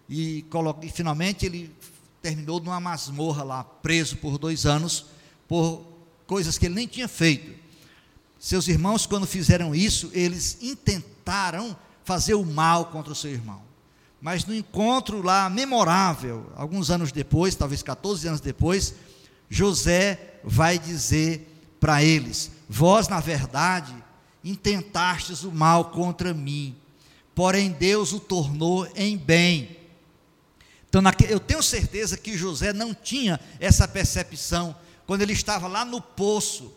E, 0.10 0.46
e 0.82 0.90
finalmente 0.90 1.46
ele 1.46 1.74
terminou 2.22 2.62
numa 2.62 2.80
masmorra 2.80 3.44
lá, 3.44 3.64
preso 3.64 4.18
por 4.18 4.38
dois 4.38 4.66
anos, 4.66 5.08
por 5.52 5.86
coisas 6.26 6.58
que 6.58 6.66
ele 6.66 6.76
nem 6.76 6.88
tinha 6.88 7.10
feito. 7.10 7.54
Seus 8.40 8.70
irmãos, 8.70 9.06
quando 9.06 9.28
fizeram 9.28 9.76
isso, 9.76 10.10
eles 10.14 10.58
intentaram 10.62 11.76
fazer 12.06 12.36
o 12.36 12.46
mal 12.46 12.86
contra 12.86 13.12
o 13.12 13.16
seu 13.16 13.32
irmão. 13.32 13.62
Mas 14.22 14.46
no 14.46 14.56
encontro 14.56 15.22
lá 15.22 15.50
memorável, 15.50 16.50
alguns 16.56 16.90
anos 16.90 17.12
depois, 17.12 17.54
talvez 17.54 17.84
14 17.84 18.30
anos 18.30 18.40
depois, 18.40 18.96
José 19.50 20.40
vai 20.42 20.80
dizer 20.80 21.54
para 21.82 22.02
eles: 22.02 22.50
Vós, 22.70 23.10
na 23.10 23.20
verdade, 23.20 23.94
intentastes 24.46 25.44
o 25.44 25.52
mal 25.52 25.92
contra 25.92 26.34
mim, 26.34 26.78
porém 27.36 27.72
Deus 27.72 28.14
o 28.14 28.22
tornou 28.22 28.88
em 28.96 29.18
bem. 29.18 29.76
Então, 30.88 31.02
eu 31.28 31.42
tenho 31.42 31.62
certeza 31.62 32.16
que 32.16 32.38
José 32.38 32.72
não 32.72 32.94
tinha 32.94 33.38
essa 33.60 33.86
percepção 33.86 34.74
quando 35.12 35.24
ele 35.24 35.34
estava 35.34 35.68
lá 35.68 35.84
no 35.84 36.00
poço, 36.00 36.72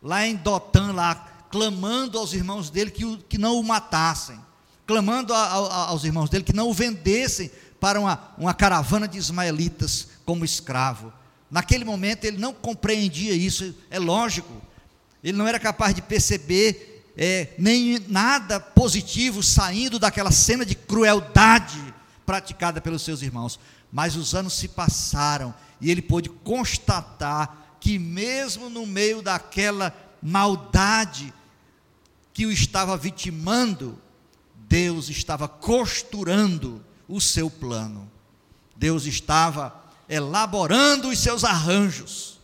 lá 0.00 0.24
em 0.24 0.36
Dotã, 0.36 0.92
lá, 0.92 1.16
clamando 1.50 2.16
aos 2.16 2.32
irmãos 2.32 2.70
dele 2.70 2.88
que, 2.88 3.04
o, 3.04 3.18
que 3.18 3.36
não 3.36 3.58
o 3.58 3.64
matassem, 3.64 4.38
clamando 4.86 5.34
a, 5.34 5.42
a, 5.44 5.86
aos 5.88 6.04
irmãos 6.04 6.30
dele 6.30 6.44
que 6.44 6.52
não 6.52 6.68
o 6.68 6.72
vendessem 6.72 7.50
para 7.80 7.98
uma, 7.98 8.32
uma 8.38 8.54
caravana 8.54 9.08
de 9.08 9.18
ismaelitas 9.18 10.06
como 10.24 10.44
escravo. 10.44 11.12
Naquele 11.50 11.84
momento 11.84 12.26
ele 12.26 12.38
não 12.38 12.54
compreendia 12.54 13.32
isso, 13.32 13.74
é 13.90 13.98
lógico, 13.98 14.62
ele 15.20 15.36
não 15.36 15.48
era 15.48 15.58
capaz 15.58 15.92
de 15.96 16.00
perceber 16.00 17.10
é, 17.16 17.54
nem 17.58 17.98
nada 18.06 18.60
positivo 18.60 19.42
saindo 19.42 19.98
daquela 19.98 20.30
cena 20.30 20.64
de 20.64 20.76
crueldade 20.76 21.92
praticada 22.24 22.80
pelos 22.80 23.02
seus 23.02 23.20
irmãos. 23.20 23.58
Mas 23.90 24.14
os 24.14 24.32
anos 24.32 24.52
se 24.52 24.68
passaram 24.68 25.52
e 25.80 25.90
ele 25.90 26.02
pôde 26.02 26.28
constatar 26.28 27.76
que, 27.80 27.98
mesmo 27.98 28.68
no 28.68 28.86
meio 28.86 29.22
daquela 29.22 29.94
maldade 30.22 31.32
que 32.32 32.46
o 32.46 32.52
estava 32.52 32.96
vitimando, 32.96 33.98
Deus 34.68 35.08
estava 35.08 35.48
costurando 35.48 36.84
o 37.08 37.20
seu 37.20 37.48
plano, 37.50 38.10
Deus 38.76 39.06
estava 39.06 39.74
elaborando 40.08 41.08
os 41.08 41.18
seus 41.18 41.44
arranjos 41.44 42.38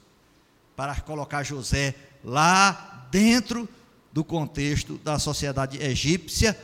para 0.77 1.01
colocar 1.01 1.43
José 1.43 1.95
lá 2.23 3.07
dentro 3.11 3.69
do 4.13 4.25
contexto 4.25 4.97
da 4.99 5.19
sociedade 5.19 5.83
egípcia, 5.83 6.59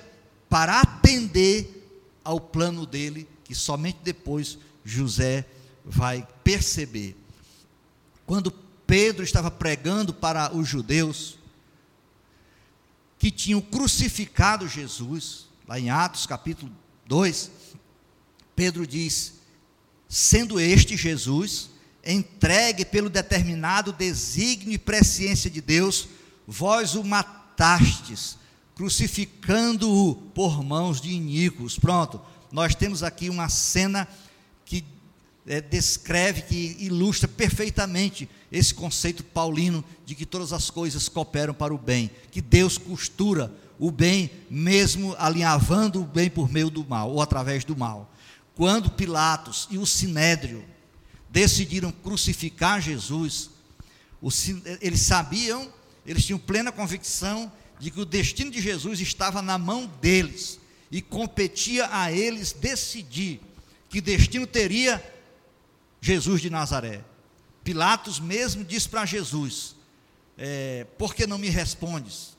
para 0.48 0.80
atender 0.80 1.80
ao 2.24 2.40
plano 2.40 2.84
dele, 2.84 3.28
que 3.44 3.54
somente 3.54 3.98
depois 4.02 4.58
José 4.84 5.46
vai 5.84 6.26
perceber. 6.44 7.16
Quando 8.26 8.50
Pedro 8.86 9.24
estava 9.24 9.50
pregando 9.50 10.12
para 10.12 10.54
os 10.54 10.68
judeus 10.68 11.38
que 13.18 13.30
tinham 13.30 13.60
crucificado 13.60 14.66
Jesus, 14.66 15.46
lá 15.66 15.78
em 15.78 15.90
Atos 15.90 16.26
capítulo 16.26 16.72
2, 17.06 17.50
Pedro 18.56 18.86
diz: 18.86 19.34
sendo 20.08 20.58
este 20.58 20.96
Jesus 20.96 21.70
entregue 22.04 22.84
pelo 22.84 23.08
determinado 23.08 23.92
desígnio 23.92 24.74
e 24.74 24.78
presciência 24.78 25.50
de 25.50 25.60
Deus, 25.60 26.08
vós 26.46 26.94
o 26.94 27.04
matastes, 27.04 28.36
crucificando-o 28.74 30.14
por 30.14 30.64
mãos 30.64 31.00
de 31.00 31.10
iníquos. 31.10 31.78
Pronto, 31.78 32.20
nós 32.50 32.74
temos 32.74 33.02
aqui 33.02 33.28
uma 33.28 33.48
cena 33.48 34.08
é, 35.46 35.60
descreve, 35.60 36.42
que 36.42 36.76
ilustra 36.78 37.28
perfeitamente 37.28 38.28
esse 38.50 38.74
conceito 38.74 39.24
paulino 39.24 39.84
de 40.04 40.14
que 40.14 40.26
todas 40.26 40.52
as 40.52 40.70
coisas 40.70 41.08
cooperam 41.08 41.54
para 41.54 41.74
o 41.74 41.78
bem, 41.78 42.10
que 42.30 42.40
Deus 42.40 42.76
costura 42.76 43.52
o 43.78 43.90
bem, 43.90 44.30
mesmo 44.50 45.14
alinhavando 45.18 46.02
o 46.02 46.04
bem 46.04 46.28
por 46.28 46.50
meio 46.50 46.68
do 46.68 46.84
mal, 46.84 47.10
ou 47.10 47.22
através 47.22 47.64
do 47.64 47.76
mal. 47.76 48.12
Quando 48.54 48.90
Pilatos 48.90 49.66
e 49.70 49.78
o 49.78 49.86
Sinédrio 49.86 50.64
decidiram 51.30 51.90
crucificar 51.90 52.80
Jesus, 52.80 53.50
eles 54.80 55.00
sabiam, 55.00 55.72
eles 56.04 56.26
tinham 56.26 56.38
plena 56.38 56.70
convicção 56.70 57.50
de 57.78 57.90
que 57.90 58.00
o 58.00 58.04
destino 58.04 58.50
de 58.50 58.60
Jesus 58.60 59.00
estava 59.00 59.40
na 59.40 59.56
mão 59.56 59.90
deles 60.02 60.60
e 60.90 61.00
competia 61.00 61.88
a 61.90 62.12
eles 62.12 62.52
decidir 62.52 63.40
que 63.88 64.00
destino 64.00 64.46
teria 64.46 65.02
Jesus 66.00 66.40
de 66.40 66.50
Nazaré. 66.50 67.04
Pilatos 67.62 68.18
mesmo 68.18 68.64
disse 68.64 68.88
para 68.88 69.04
Jesus: 69.04 69.76
é, 70.36 70.86
Por 70.98 71.14
que 71.14 71.26
não 71.26 71.38
me 71.38 71.48
respondes? 71.48 72.36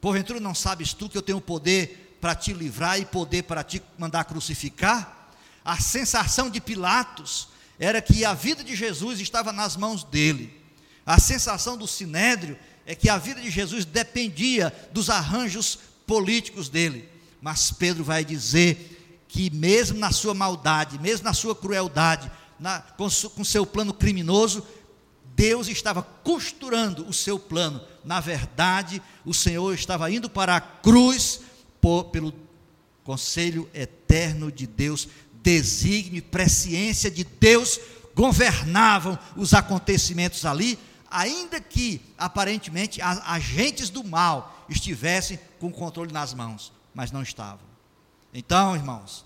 Porventura 0.00 0.40
não 0.40 0.54
sabes 0.54 0.92
tu 0.92 1.08
que 1.08 1.16
eu 1.16 1.22
tenho 1.22 1.40
poder 1.40 2.18
para 2.20 2.34
te 2.34 2.52
livrar 2.52 2.98
e 2.98 3.04
poder 3.04 3.42
para 3.44 3.62
te 3.62 3.82
mandar 3.98 4.24
crucificar? 4.24 5.30
A 5.64 5.80
sensação 5.80 6.50
de 6.50 6.60
Pilatos 6.60 7.48
era 7.78 8.00
que 8.00 8.24
a 8.24 8.34
vida 8.34 8.62
de 8.62 8.76
Jesus 8.76 9.20
estava 9.20 9.52
nas 9.52 9.76
mãos 9.76 10.04
dele. 10.04 10.62
A 11.06 11.18
sensação 11.18 11.76
do 11.76 11.86
sinédrio 11.86 12.58
é 12.86 12.94
que 12.94 13.08
a 13.08 13.18
vida 13.18 13.40
de 13.40 13.50
Jesus 13.50 13.84
dependia 13.84 14.72
dos 14.92 15.10
arranjos 15.10 15.78
políticos 16.06 16.68
dele. 16.68 17.08
Mas 17.40 17.70
Pedro 17.70 18.04
vai 18.04 18.24
dizer 18.24 19.24
que, 19.28 19.50
mesmo 19.50 19.98
na 19.98 20.12
sua 20.12 20.34
maldade, 20.34 20.98
mesmo 20.98 21.24
na 21.24 21.34
sua 21.34 21.54
crueldade, 21.54 22.30
na, 22.58 22.80
com, 22.80 23.08
com 23.34 23.44
seu 23.44 23.66
plano 23.66 23.92
criminoso, 23.92 24.66
Deus 25.34 25.68
estava 25.68 26.02
costurando 26.02 27.06
o 27.08 27.12
seu 27.12 27.38
plano. 27.38 27.80
Na 28.04 28.20
verdade, 28.20 29.02
o 29.24 29.34
Senhor 29.34 29.74
estava 29.74 30.10
indo 30.10 30.30
para 30.30 30.56
a 30.56 30.60
cruz 30.60 31.40
por, 31.80 32.04
pelo 32.04 32.32
conselho 33.02 33.68
eterno 33.74 34.50
de 34.50 34.66
Deus, 34.66 35.08
desígnio 35.42 36.18
e 36.18 36.22
presciência 36.22 37.10
de 37.10 37.24
Deus 37.24 37.78
governavam 38.14 39.18
os 39.36 39.52
acontecimentos 39.52 40.46
ali, 40.46 40.78
ainda 41.10 41.60
que 41.60 42.00
aparentemente 42.16 43.00
agentes 43.02 43.90
do 43.90 44.02
mal 44.04 44.64
estivessem 44.68 45.38
com 45.58 45.66
o 45.66 45.72
controle 45.72 46.12
nas 46.12 46.32
mãos, 46.32 46.72
mas 46.94 47.10
não 47.10 47.22
estavam. 47.22 47.66
Então, 48.32 48.74
irmãos, 48.74 49.24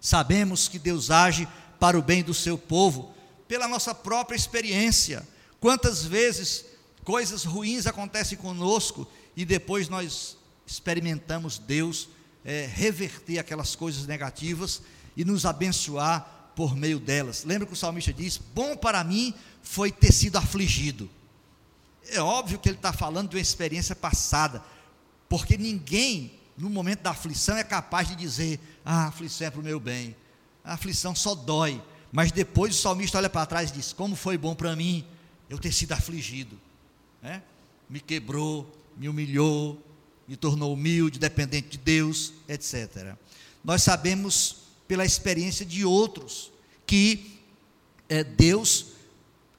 sabemos 0.00 0.68
que 0.68 0.78
Deus 0.78 1.10
age 1.10 1.48
para 1.84 1.98
o 1.98 2.02
bem 2.02 2.22
do 2.22 2.32
seu 2.32 2.56
povo, 2.56 3.14
pela 3.46 3.68
nossa 3.68 3.94
própria 3.94 4.34
experiência. 4.34 5.22
Quantas 5.60 6.02
vezes 6.02 6.64
coisas 7.04 7.44
ruins 7.44 7.86
acontecem 7.86 8.38
conosco 8.38 9.06
e 9.36 9.44
depois 9.44 9.86
nós 9.90 10.38
experimentamos 10.66 11.58
Deus 11.58 12.08
é, 12.42 12.64
reverter 12.64 13.38
aquelas 13.38 13.76
coisas 13.76 14.06
negativas 14.06 14.80
e 15.14 15.26
nos 15.26 15.44
abençoar 15.44 16.52
por 16.56 16.74
meio 16.74 16.98
delas. 16.98 17.44
Lembra 17.44 17.66
que 17.66 17.74
o 17.74 17.76
salmista 17.76 18.14
diz: 18.14 18.38
Bom 18.38 18.74
para 18.74 19.04
mim 19.04 19.34
foi 19.62 19.92
ter 19.92 20.10
sido 20.10 20.38
afligido. 20.38 21.10
É 22.08 22.18
óbvio 22.18 22.58
que 22.58 22.70
ele 22.70 22.76
está 22.76 22.94
falando 22.94 23.28
de 23.28 23.36
uma 23.36 23.42
experiência 23.42 23.94
passada, 23.94 24.64
porque 25.28 25.58
ninguém, 25.58 26.40
no 26.56 26.70
momento 26.70 27.02
da 27.02 27.10
aflição, 27.10 27.58
é 27.58 27.62
capaz 27.62 28.08
de 28.08 28.16
dizer: 28.16 28.58
Ah, 28.82 29.04
a 29.04 29.08
aflição 29.08 29.48
é 29.48 29.50
para 29.50 29.60
o 29.60 29.62
meu 29.62 29.78
bem. 29.78 30.16
A 30.64 30.74
aflição 30.74 31.14
só 31.14 31.34
dói. 31.34 31.80
Mas 32.10 32.32
depois 32.32 32.74
o 32.74 32.78
salmista 32.80 33.18
olha 33.18 33.28
para 33.28 33.44
trás 33.44 33.70
e 33.70 33.74
diz: 33.74 33.92
Como 33.92 34.16
foi 34.16 34.38
bom 34.38 34.54
para 34.54 34.74
mim 34.74 35.04
eu 35.50 35.58
ter 35.58 35.72
sido 35.72 35.92
afligido. 35.92 36.58
Né? 37.22 37.42
Me 37.88 38.00
quebrou, 38.00 38.72
me 38.96 39.08
humilhou, 39.08 39.80
me 40.26 40.36
tornou 40.36 40.72
humilde, 40.72 41.18
dependente 41.18 41.70
de 41.70 41.78
Deus, 41.78 42.32
etc. 42.48 43.14
Nós 43.62 43.82
sabemos 43.82 44.64
pela 44.88 45.04
experiência 45.04 45.64
de 45.66 45.84
outros, 45.84 46.50
que 46.86 47.38
é, 48.08 48.22
Deus 48.22 48.86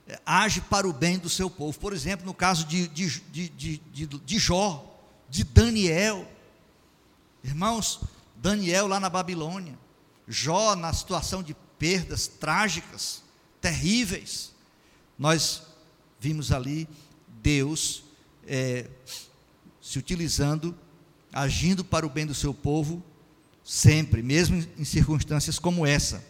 é, 0.08 0.20
age 0.26 0.62
para 0.62 0.88
o 0.88 0.94
bem 0.94 1.18
do 1.18 1.30
seu 1.30 1.50
povo. 1.50 1.78
Por 1.80 1.94
exemplo, 1.94 2.26
no 2.26 2.34
caso 2.34 2.65
de, 2.65 2.88
de, 2.88 3.20
de, 3.32 3.50
de, 3.50 4.08
de 4.08 4.39
Jó, 4.39 5.00
de 5.30 5.44
Daniel. 5.44 6.28
Irmãos, 7.44 8.02
Daniel 8.36 8.88
lá 8.88 9.00
na 9.00 9.10
Babilônia, 9.10 9.78
Jó 10.27 10.75
na 10.75 10.91
situação 10.93 11.43
de 11.43 11.55
perdas 11.77 12.27
trágicas, 12.27 13.23
terríveis. 13.61 14.51
Nós 15.17 15.63
vimos 16.19 16.51
ali 16.51 16.88
Deus 17.41 18.03
é, 18.47 18.88
se 19.81 19.99
utilizando, 19.99 20.75
agindo 21.31 21.83
para 21.83 22.05
o 22.05 22.09
bem 22.09 22.25
do 22.25 22.33
seu 22.33 22.53
povo, 22.53 23.03
sempre, 23.63 24.21
mesmo 24.23 24.63
em 24.77 24.85
circunstâncias 24.85 25.59
como 25.59 25.85
essa. 25.85 26.23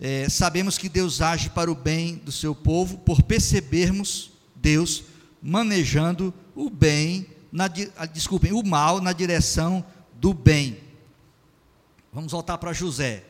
É, 0.00 0.28
sabemos 0.28 0.76
que 0.76 0.88
Deus 0.88 1.20
age 1.20 1.48
para 1.50 1.70
o 1.70 1.74
bem 1.74 2.16
do 2.16 2.32
seu 2.32 2.54
povo 2.54 2.98
por 2.98 3.22
percebermos 3.22 4.32
Deus 4.56 5.04
manejando 5.40 6.32
o 6.54 6.68
bem, 6.68 7.26
na, 7.50 7.68
desculpem, 7.68 8.52
o 8.52 8.62
mal 8.62 9.00
na 9.00 9.12
direção 9.12 9.84
do 10.14 10.32
bem. 10.32 10.78
Vamos 12.12 12.32
voltar 12.32 12.58
para 12.58 12.72
José. 12.72 13.24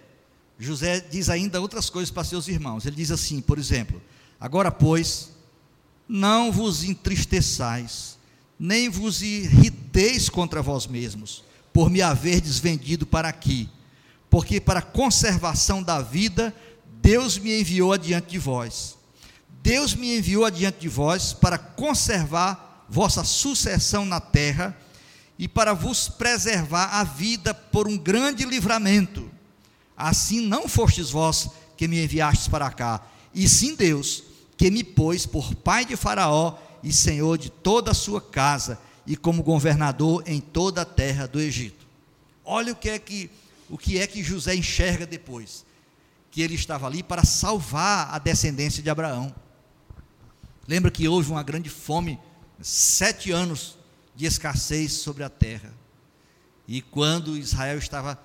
José 0.58 1.00
diz 1.00 1.30
ainda 1.30 1.60
outras 1.60 1.88
coisas 1.88 2.10
para 2.10 2.24
seus 2.24 2.48
irmãos. 2.48 2.84
Ele 2.84 2.96
diz 2.96 3.10
assim, 3.10 3.40
por 3.40 3.58
exemplo: 3.58 4.02
Agora, 4.40 4.70
pois, 4.70 5.30
não 6.08 6.50
vos 6.50 6.82
entristeçais, 6.82 8.18
nem 8.58 8.88
vos 8.88 9.22
irriteis 9.22 10.28
contra 10.28 10.60
vós 10.60 10.86
mesmos 10.86 11.44
por 11.72 11.88
me 11.88 12.02
haverdes 12.02 12.58
vendido 12.58 13.06
para 13.06 13.28
aqui, 13.28 13.68
porque 14.28 14.60
para 14.60 14.82
conservação 14.82 15.82
da 15.82 16.02
vida 16.02 16.54
Deus 17.00 17.38
me 17.38 17.58
enviou 17.58 17.92
adiante 17.92 18.30
de 18.30 18.38
vós. 18.38 18.98
Deus 19.62 19.94
me 19.94 20.18
enviou 20.18 20.44
adiante 20.44 20.80
de 20.80 20.88
vós 20.88 21.32
para 21.32 21.56
conservar 21.56 22.84
vossa 22.88 23.24
sucessão 23.24 24.04
na 24.04 24.20
terra 24.20 24.76
e 25.42 25.48
para 25.48 25.74
vos 25.74 26.08
preservar 26.08 27.00
a 27.00 27.02
vida 27.02 27.52
por 27.52 27.88
um 27.88 27.98
grande 27.98 28.44
livramento. 28.44 29.28
Assim 29.96 30.40
não 30.40 30.68
fostes 30.68 31.10
vós 31.10 31.50
que 31.76 31.88
me 31.88 32.00
enviastes 32.00 32.46
para 32.46 32.70
cá, 32.70 33.04
e 33.34 33.48
sim 33.48 33.74
Deus, 33.74 34.22
que 34.56 34.70
me 34.70 34.84
pôs 34.84 35.26
por 35.26 35.52
pai 35.56 35.84
de 35.84 35.96
Faraó 35.96 36.56
e 36.80 36.92
senhor 36.92 37.38
de 37.38 37.50
toda 37.50 37.90
a 37.90 37.94
sua 37.94 38.20
casa 38.20 38.78
e 39.04 39.16
como 39.16 39.42
governador 39.42 40.22
em 40.26 40.40
toda 40.40 40.82
a 40.82 40.84
terra 40.84 41.26
do 41.26 41.40
Egito. 41.40 41.88
Olha 42.44 42.72
o 42.72 42.76
que 42.76 42.90
é 42.90 42.98
que 43.00 43.28
o 43.68 43.76
que 43.76 43.98
é 43.98 44.06
que 44.06 44.22
José 44.22 44.54
enxerga 44.54 45.04
depois, 45.04 45.66
que 46.30 46.40
ele 46.40 46.54
estava 46.54 46.86
ali 46.86 47.02
para 47.02 47.24
salvar 47.24 48.14
a 48.14 48.18
descendência 48.20 48.80
de 48.80 48.90
Abraão. 48.90 49.34
Lembra 50.68 50.88
que 50.88 51.08
houve 51.08 51.32
uma 51.32 51.42
grande 51.42 51.68
fome, 51.68 52.16
sete 52.60 53.32
anos 53.32 53.81
de 54.22 54.28
escassez 54.28 54.92
sobre 54.92 55.24
a 55.24 55.28
terra. 55.28 55.74
E 56.68 56.80
quando 56.80 57.36
Israel 57.36 57.76
estava 57.76 58.16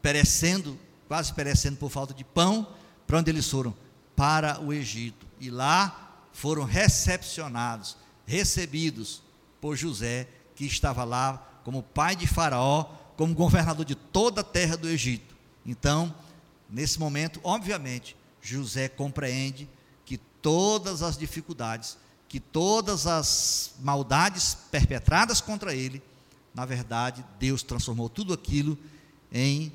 perecendo, 0.00 0.78
quase 1.06 1.30
perecendo 1.34 1.76
por 1.76 1.90
falta 1.90 2.14
de 2.14 2.24
pão, 2.24 2.66
para 3.06 3.18
onde 3.18 3.30
eles 3.30 3.50
foram? 3.50 3.76
Para 4.16 4.58
o 4.62 4.72
Egito. 4.72 5.26
E 5.38 5.50
lá 5.50 6.24
foram 6.32 6.64
recepcionados, 6.64 7.98
recebidos 8.24 9.22
por 9.60 9.76
José, 9.76 10.26
que 10.56 10.64
estava 10.64 11.04
lá 11.04 11.60
como 11.64 11.82
pai 11.82 12.16
de 12.16 12.26
Faraó, 12.26 12.84
como 13.14 13.34
governador 13.34 13.84
de 13.84 13.94
toda 13.94 14.40
a 14.40 14.44
terra 14.44 14.74
do 14.74 14.88
Egito. 14.88 15.36
Então, 15.66 16.14
nesse 16.66 16.98
momento, 16.98 17.38
obviamente, 17.44 18.16
José 18.40 18.88
compreende 18.88 19.68
que 20.06 20.16
todas 20.16 21.02
as 21.02 21.18
dificuldades, 21.18 21.98
que 22.32 22.40
todas 22.40 23.06
as 23.06 23.74
maldades 23.80 24.56
perpetradas 24.70 25.38
contra 25.38 25.74
ele, 25.74 26.02
na 26.54 26.64
verdade, 26.64 27.22
Deus 27.38 27.62
transformou 27.62 28.08
tudo 28.08 28.32
aquilo 28.32 28.78
em 29.30 29.70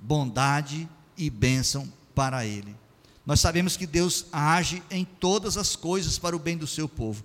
bondade 0.00 0.88
e 1.16 1.28
bênção 1.28 1.92
para 2.14 2.46
ele. 2.46 2.76
Nós 3.26 3.40
sabemos 3.40 3.76
que 3.76 3.84
Deus 3.84 4.26
age 4.30 4.80
em 4.88 5.04
todas 5.04 5.56
as 5.56 5.74
coisas 5.74 6.20
para 6.20 6.36
o 6.36 6.38
bem 6.38 6.56
do 6.56 6.68
seu 6.68 6.88
povo. 6.88 7.24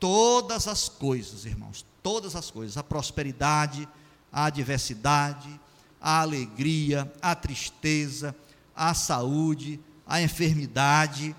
Todas 0.00 0.66
as 0.66 0.88
coisas, 0.88 1.44
irmãos, 1.44 1.84
todas 2.02 2.34
as 2.34 2.50
coisas, 2.50 2.78
a 2.78 2.82
prosperidade, 2.82 3.86
a 4.32 4.46
adversidade, 4.46 5.60
a 6.00 6.22
alegria, 6.22 7.12
a 7.20 7.34
tristeza, 7.34 8.34
a 8.74 8.94
saúde, 8.94 9.78
a 10.06 10.22
enfermidade, 10.22 11.36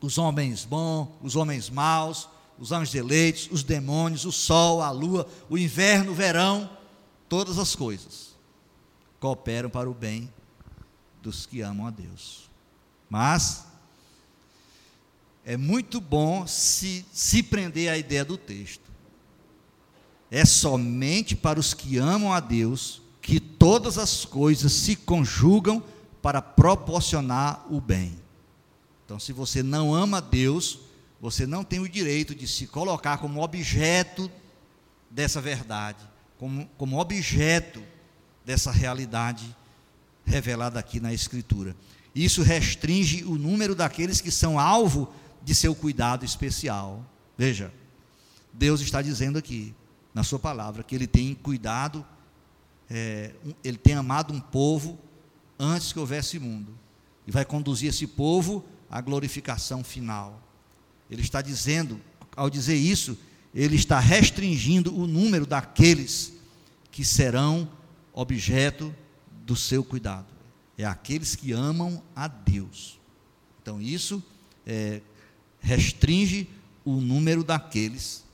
os 0.00 0.18
homens 0.18 0.64
bons, 0.64 1.08
os 1.22 1.36
homens 1.36 1.68
maus, 1.68 2.28
os 2.58 2.72
anjos 2.72 2.94
eleitos, 2.94 3.48
os 3.50 3.62
demônios, 3.62 4.24
o 4.24 4.32
sol, 4.32 4.82
a 4.82 4.90
lua, 4.90 5.26
o 5.48 5.56
inverno, 5.56 6.12
o 6.12 6.14
verão, 6.14 6.68
todas 7.28 7.58
as 7.58 7.74
coisas 7.74 8.30
cooperam 9.18 9.68
para 9.68 9.88
o 9.88 9.94
bem 9.94 10.32
dos 11.22 11.46
que 11.46 11.60
amam 11.60 11.86
a 11.86 11.90
Deus. 11.90 12.50
Mas 13.08 13.66
é 15.44 15.56
muito 15.56 16.00
bom 16.00 16.46
se, 16.46 17.04
se 17.12 17.42
prender 17.42 17.90
à 17.90 17.98
ideia 17.98 18.24
do 18.24 18.36
texto. 18.36 18.90
É 20.30 20.44
somente 20.44 21.34
para 21.34 21.58
os 21.58 21.74
que 21.74 21.98
amam 21.98 22.32
a 22.32 22.40
Deus 22.40 23.02
que 23.20 23.40
todas 23.40 23.98
as 23.98 24.24
coisas 24.24 24.72
se 24.72 24.96
conjugam 24.96 25.82
para 26.22 26.40
proporcionar 26.40 27.66
o 27.70 27.80
bem. 27.80 28.19
Então, 29.10 29.18
se 29.18 29.32
você 29.32 29.60
não 29.60 29.92
ama 29.92 30.22
Deus, 30.22 30.78
você 31.20 31.44
não 31.44 31.64
tem 31.64 31.80
o 31.80 31.88
direito 31.88 32.32
de 32.32 32.46
se 32.46 32.64
colocar 32.68 33.18
como 33.18 33.42
objeto 33.42 34.30
dessa 35.10 35.40
verdade, 35.40 35.98
como, 36.38 36.70
como 36.78 36.96
objeto 36.96 37.82
dessa 38.46 38.70
realidade 38.70 39.52
revelada 40.24 40.78
aqui 40.78 41.00
na 41.00 41.12
Escritura. 41.12 41.74
Isso 42.14 42.40
restringe 42.40 43.24
o 43.24 43.36
número 43.36 43.74
daqueles 43.74 44.20
que 44.20 44.30
são 44.30 44.60
alvo 44.60 45.12
de 45.42 45.56
seu 45.56 45.74
cuidado 45.74 46.24
especial. 46.24 47.04
Veja, 47.36 47.72
Deus 48.52 48.80
está 48.80 49.02
dizendo 49.02 49.40
aqui, 49.40 49.74
na 50.14 50.22
Sua 50.22 50.38
palavra, 50.38 50.84
que 50.84 50.94
Ele 50.94 51.08
tem 51.08 51.34
cuidado, 51.34 52.06
é, 52.88 53.34
Ele 53.64 53.76
tem 53.76 53.94
amado 53.94 54.32
um 54.32 54.38
povo 54.38 54.96
antes 55.58 55.92
que 55.92 55.98
houvesse 55.98 56.38
mundo, 56.38 56.78
e 57.26 57.32
vai 57.32 57.44
conduzir 57.44 57.88
esse 57.88 58.06
povo 58.06 58.64
à 58.90 59.00
glorificação 59.00 59.84
final. 59.84 60.42
Ele 61.10 61.22
está 61.22 61.40
dizendo, 61.40 62.00
ao 62.36 62.50
dizer 62.50 62.76
isso, 62.76 63.16
ele 63.54 63.76
está 63.76 63.98
restringindo 63.98 64.94
o 64.96 65.06
número 65.06 65.46
daqueles 65.46 66.32
que 66.90 67.04
serão 67.04 67.70
objeto 68.12 68.94
do 69.44 69.56
seu 69.56 69.84
cuidado. 69.84 70.26
É 70.76 70.84
aqueles 70.84 71.36
que 71.36 71.52
amam 71.52 72.02
a 72.14 72.26
Deus. 72.26 72.98
Então, 73.62 73.80
isso 73.80 74.22
é, 74.66 75.00
restringe 75.60 76.48
o 76.84 77.00
número 77.00 77.44
daqueles 77.44 78.24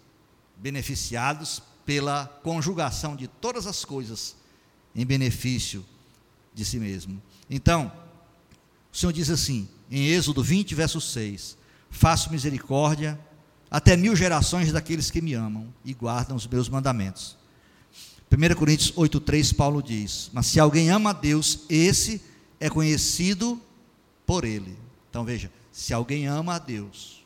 beneficiados 0.57 1.62
pela 1.85 2.27
conjugação 2.42 3.14
de 3.14 3.29
todas 3.29 3.66
as 3.66 3.85
coisas 3.85 4.37
em 4.95 5.05
benefício 5.05 5.85
de 6.55 6.64
si 6.64 6.79
mesmo. 6.79 7.23
Então, 7.51 7.92
o 8.92 8.97
Senhor 8.97 9.12
diz 9.12 9.29
assim, 9.31 9.69
em 9.90 10.07
Êxodo 10.07 10.42
20, 10.42 10.75
verso 10.75 11.01
6: 11.01 11.57
Faço 11.90 12.31
misericórdia 12.31 13.18
até 13.70 13.96
mil 13.96 14.14
gerações 14.14 14.72
daqueles 14.72 15.11
que 15.11 15.20
me 15.20 15.35
amam 15.35 15.72
e 15.85 15.92
guardam 15.92 16.37
os 16.37 16.46
meus 16.46 16.68
mandamentos. 16.68 17.37
1 18.31 18.55
Coríntios 18.55 18.92
8,3, 18.92 19.55
Paulo 19.55 19.83
diz: 19.83 20.31
Mas 20.33 20.46
se 20.46 20.59
alguém 20.59 20.90
ama 20.90 21.11
a 21.11 21.12
Deus, 21.12 21.61
esse 21.68 22.20
é 22.59 22.68
conhecido 22.68 23.61
por 24.25 24.44
ele. 24.44 24.77
Então 25.09 25.25
veja, 25.25 25.51
se 25.70 25.92
alguém 25.92 26.27
ama 26.27 26.55
a 26.55 26.59
Deus, 26.59 27.25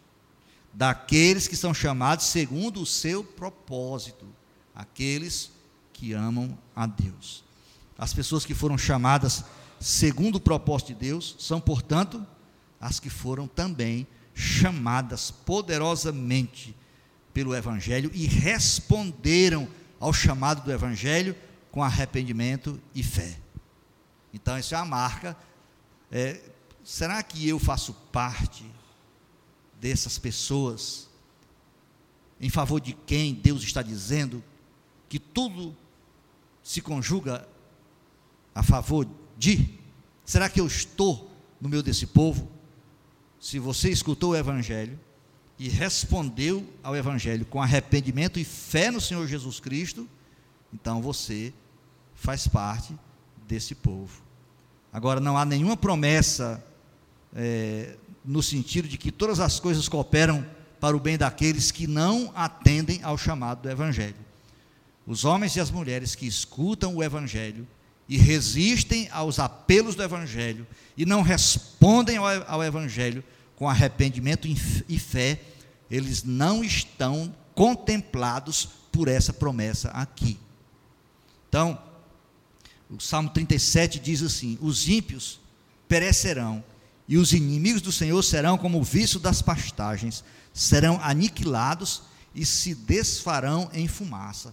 daqueles 0.73 1.49
que 1.49 1.57
são 1.57 1.73
chamados 1.73 2.27
segundo 2.27 2.83
o 2.83 2.87
seu 2.87 3.25
propósito, 3.25 4.27
aqueles 4.75 5.51
que 5.93 6.13
amam 6.13 6.57
a 6.75 6.87
Deus. 6.87 7.45
As 7.99 8.13
pessoas 8.13 8.45
que 8.45 8.55
foram 8.55 8.79
chamadas 8.79 9.45
segundo 9.79 10.37
o 10.37 10.41
propósito 10.41 10.89
de 10.89 10.95
Deus 10.95 11.37
são, 11.39 11.61
portanto, 11.61 12.25
as 12.81 12.99
que 12.99 13.11
foram 13.11 13.47
também 13.47 14.07
chamadas 14.35 15.31
poderosamente 15.31 16.75
pelo 17.33 17.55
Evangelho 17.55 18.11
e 18.15 18.27
responderam 18.27 19.69
ao 19.99 20.13
chamado 20.13 20.65
do 20.65 20.73
Evangelho 20.73 21.37
com 21.71 21.83
arrependimento 21.83 22.81
e 22.95 23.03
fé. 23.03 23.39
Então, 24.33 24.59
isso 24.59 24.75
é 24.75 24.79
a 24.79 24.85
marca. 24.85 25.37
É, 26.11 26.41
será 26.83 27.23
que 27.23 27.47
eu 27.47 27.59
faço 27.59 27.93
parte 28.11 28.65
dessas 29.81 30.19
pessoas 30.19 31.09
em 32.41 32.49
favor 32.49 32.81
de 32.81 32.95
quem 32.95 33.35
Deus 33.35 33.63
está 33.63 33.83
dizendo 33.83 34.43
que 35.09 35.19
tudo 35.19 35.77
se 36.63 36.81
conjuga 36.81 37.47
a 38.55 38.63
favor 38.63 39.07
de? 39.37 39.79
Será 40.25 40.49
que 40.49 40.61
eu 40.61 40.67
estou 40.67 41.31
no 41.61 41.69
meio 41.69 41.83
desse 41.83 42.07
povo? 42.07 42.60
Se 43.41 43.59
você 43.59 43.89
escutou 43.89 44.33
o 44.33 44.37
Evangelho 44.37 45.01
e 45.59 45.67
respondeu 45.67 46.71
ao 46.83 46.95
Evangelho 46.95 47.47
com 47.47 47.63
arrependimento 47.63 48.39
e 48.39 48.45
fé 48.45 48.91
no 48.91 49.01
Senhor 49.01 49.27
Jesus 49.27 49.59
Cristo, 49.59 50.07
então 50.73 51.01
você 51.01 51.53
faz 52.15 52.47
parte 52.47 52.95
desse 53.49 53.75
povo. 53.75 54.23
Agora, 54.93 55.21
não 55.21 55.39
há 55.39 55.45
nenhuma 55.47 55.77
promessa 55.77 56.63
é, 57.35 57.97
no 58.23 58.43
sentido 58.43 58.87
de 58.87 58.99
que 58.99 59.11
todas 59.11 59.41
as 59.41 59.59
coisas 59.59 59.89
cooperam 59.89 60.45
para 60.79 60.97
o 60.97 61.01
bem 61.01 61.17
daqueles 61.17 61.71
que 61.71 61.87
não 61.87 62.31
atendem 62.35 63.03
ao 63.03 63.17
chamado 63.17 63.63
do 63.63 63.71
Evangelho. 63.71 64.17
Os 65.07 65.25
homens 65.25 65.57
e 65.57 65.61
as 65.61 65.71
mulheres 65.71 66.15
que 66.15 66.27
escutam 66.27 66.97
o 66.97 67.03
Evangelho 67.03 67.67
e 68.11 68.17
resistem 68.17 69.09
aos 69.13 69.39
apelos 69.39 69.95
do 69.95 70.03
Evangelho 70.03 70.67
e 70.97 71.07
não 71.07 71.23
respondem 71.23 72.17
ao, 72.17 72.65
Evangelho 72.65 73.23
com 73.55 73.69
arrependimento 73.69 74.49
e 74.49 74.99
fé, 74.99 75.41
eles 75.89 76.25
não 76.25 76.65
estão 76.65 77.33
contemplados 77.55 78.69
por 78.91 79.07
essa 79.07 79.33
promessa 79.33 79.91
aqui. 79.91 80.37
Então, 81.49 81.81
o 82.91 82.99
Salmo 82.99 83.31
37 83.31 84.01
diz 84.01 84.23
assim: 84.23 84.59
Os 84.61 84.89
ímpios 84.89 85.39
perecerão, 85.87 86.65
e 87.07 87.17
os 87.17 87.33
inimigos 87.33 87.81
do 87.81 87.93
Senhor 87.93 88.21
serão 88.25 88.59
como 88.59 88.81
o 88.81 88.85
vício 88.85 89.21
das 89.21 89.41
pastagens, 89.41 90.25
serão 90.53 91.01
aniquilados 91.01 92.03
e 92.35 92.45
se 92.45 92.75
desfarão 92.75 93.71
em 93.73 93.87
fumaça. 93.87 94.53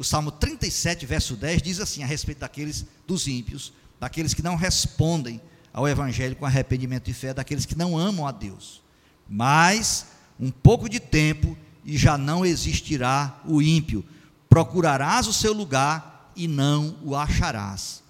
O 0.00 0.02
Salmo 0.02 0.32
37, 0.32 1.04
verso 1.04 1.36
10 1.36 1.60
diz 1.60 1.78
assim 1.78 2.02
a 2.02 2.06
respeito 2.06 2.38
daqueles 2.38 2.86
dos 3.06 3.28
ímpios, 3.28 3.70
daqueles 4.00 4.32
que 4.32 4.40
não 4.40 4.56
respondem 4.56 5.38
ao 5.74 5.86
evangelho 5.86 6.34
com 6.34 6.46
arrependimento 6.46 7.10
e 7.10 7.12
fé, 7.12 7.34
daqueles 7.34 7.66
que 7.66 7.76
não 7.76 7.98
amam 7.98 8.26
a 8.26 8.32
Deus. 8.32 8.82
Mas 9.28 10.06
um 10.40 10.50
pouco 10.50 10.88
de 10.88 10.98
tempo 10.98 11.54
e 11.84 11.98
já 11.98 12.16
não 12.16 12.46
existirá 12.46 13.42
o 13.44 13.60
ímpio. 13.60 14.02
Procurarás 14.48 15.26
o 15.26 15.34
seu 15.34 15.52
lugar 15.52 16.32
e 16.34 16.48
não 16.48 16.96
o 17.02 17.14
acharás. 17.14 18.02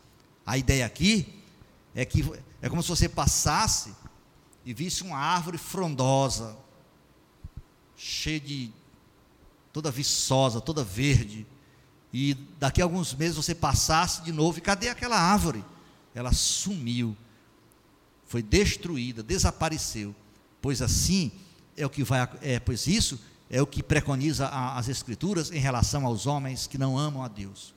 A 0.47 0.57
ideia 0.57 0.87
aqui 0.87 1.43
é 1.93 2.05
que 2.05 2.25
é 2.63 2.69
como 2.69 2.85
se 2.85 2.89
você 2.89 3.09
passasse 3.09 3.93
e 4.65 4.73
visse 4.73 5.03
uma 5.03 5.19
árvore 5.19 5.59
frondosa, 5.59 6.57
cheia 7.97 8.39
de 8.39 8.71
toda 9.73 9.91
viçosa, 9.91 10.61
toda 10.61 10.85
verde, 10.85 11.45
e 12.13 12.35
daqui 12.59 12.81
a 12.81 12.85
alguns 12.85 13.15
meses 13.15 13.37
você 13.37 13.55
passasse 13.55 14.23
de 14.23 14.33
novo 14.33 14.59
e 14.59 14.61
cadê 14.61 14.89
aquela 14.89 15.19
árvore? 15.19 15.65
Ela 16.15 16.33
sumiu. 16.33 17.17
Foi 18.27 18.43
destruída, 18.43 19.23
desapareceu. 19.23 20.15
Pois 20.61 20.83
assim 20.83 21.31
é 21.77 21.87
o 21.87 21.91
que 21.91 22.03
vai 22.03 22.29
é, 22.43 22.59
pois 22.59 22.87
isso 22.87 23.21
é 23.49 23.61
o 23.63 23.67
que 23.67 23.83
preconiza 23.83 24.47
a, 24.47 24.79
as 24.79 24.89
escrituras 24.89 25.51
em 25.51 25.59
relação 25.59 26.07
aos 26.07 26.27
homens 26.27 26.67
que 26.67 26.79
não 26.79 26.99
amam 26.99 27.23
a 27.23 27.29
Deus 27.29 27.75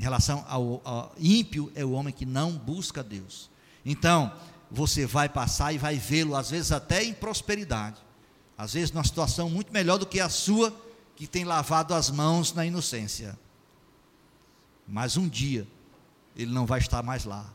em 0.00 0.02
relação 0.02 0.42
ao, 0.48 0.80
ao 0.82 1.12
ímpio, 1.18 1.70
é 1.74 1.84
o 1.84 1.92
homem 1.92 2.10
que 2.10 2.24
não 2.24 2.52
busca 2.52 3.02
Deus. 3.02 3.50
Então, 3.84 4.32
você 4.70 5.04
vai 5.04 5.28
passar 5.28 5.74
e 5.74 5.78
vai 5.78 5.96
vê-lo, 5.96 6.34
às 6.34 6.48
vezes 6.48 6.72
até 6.72 7.04
em 7.04 7.12
prosperidade, 7.12 7.98
às 8.56 8.72
vezes 8.72 8.92
numa 8.92 9.04
situação 9.04 9.50
muito 9.50 9.70
melhor 9.70 9.98
do 9.98 10.06
que 10.06 10.18
a 10.18 10.30
sua, 10.30 10.74
que 11.14 11.26
tem 11.26 11.44
lavado 11.44 11.92
as 11.92 12.10
mãos 12.10 12.54
na 12.54 12.64
inocência. 12.64 13.38
Mas 14.90 15.16
um 15.16 15.28
dia, 15.28 15.66
ele 16.36 16.52
não 16.52 16.66
vai 16.66 16.80
estar 16.80 17.02
mais 17.02 17.24
lá. 17.24 17.52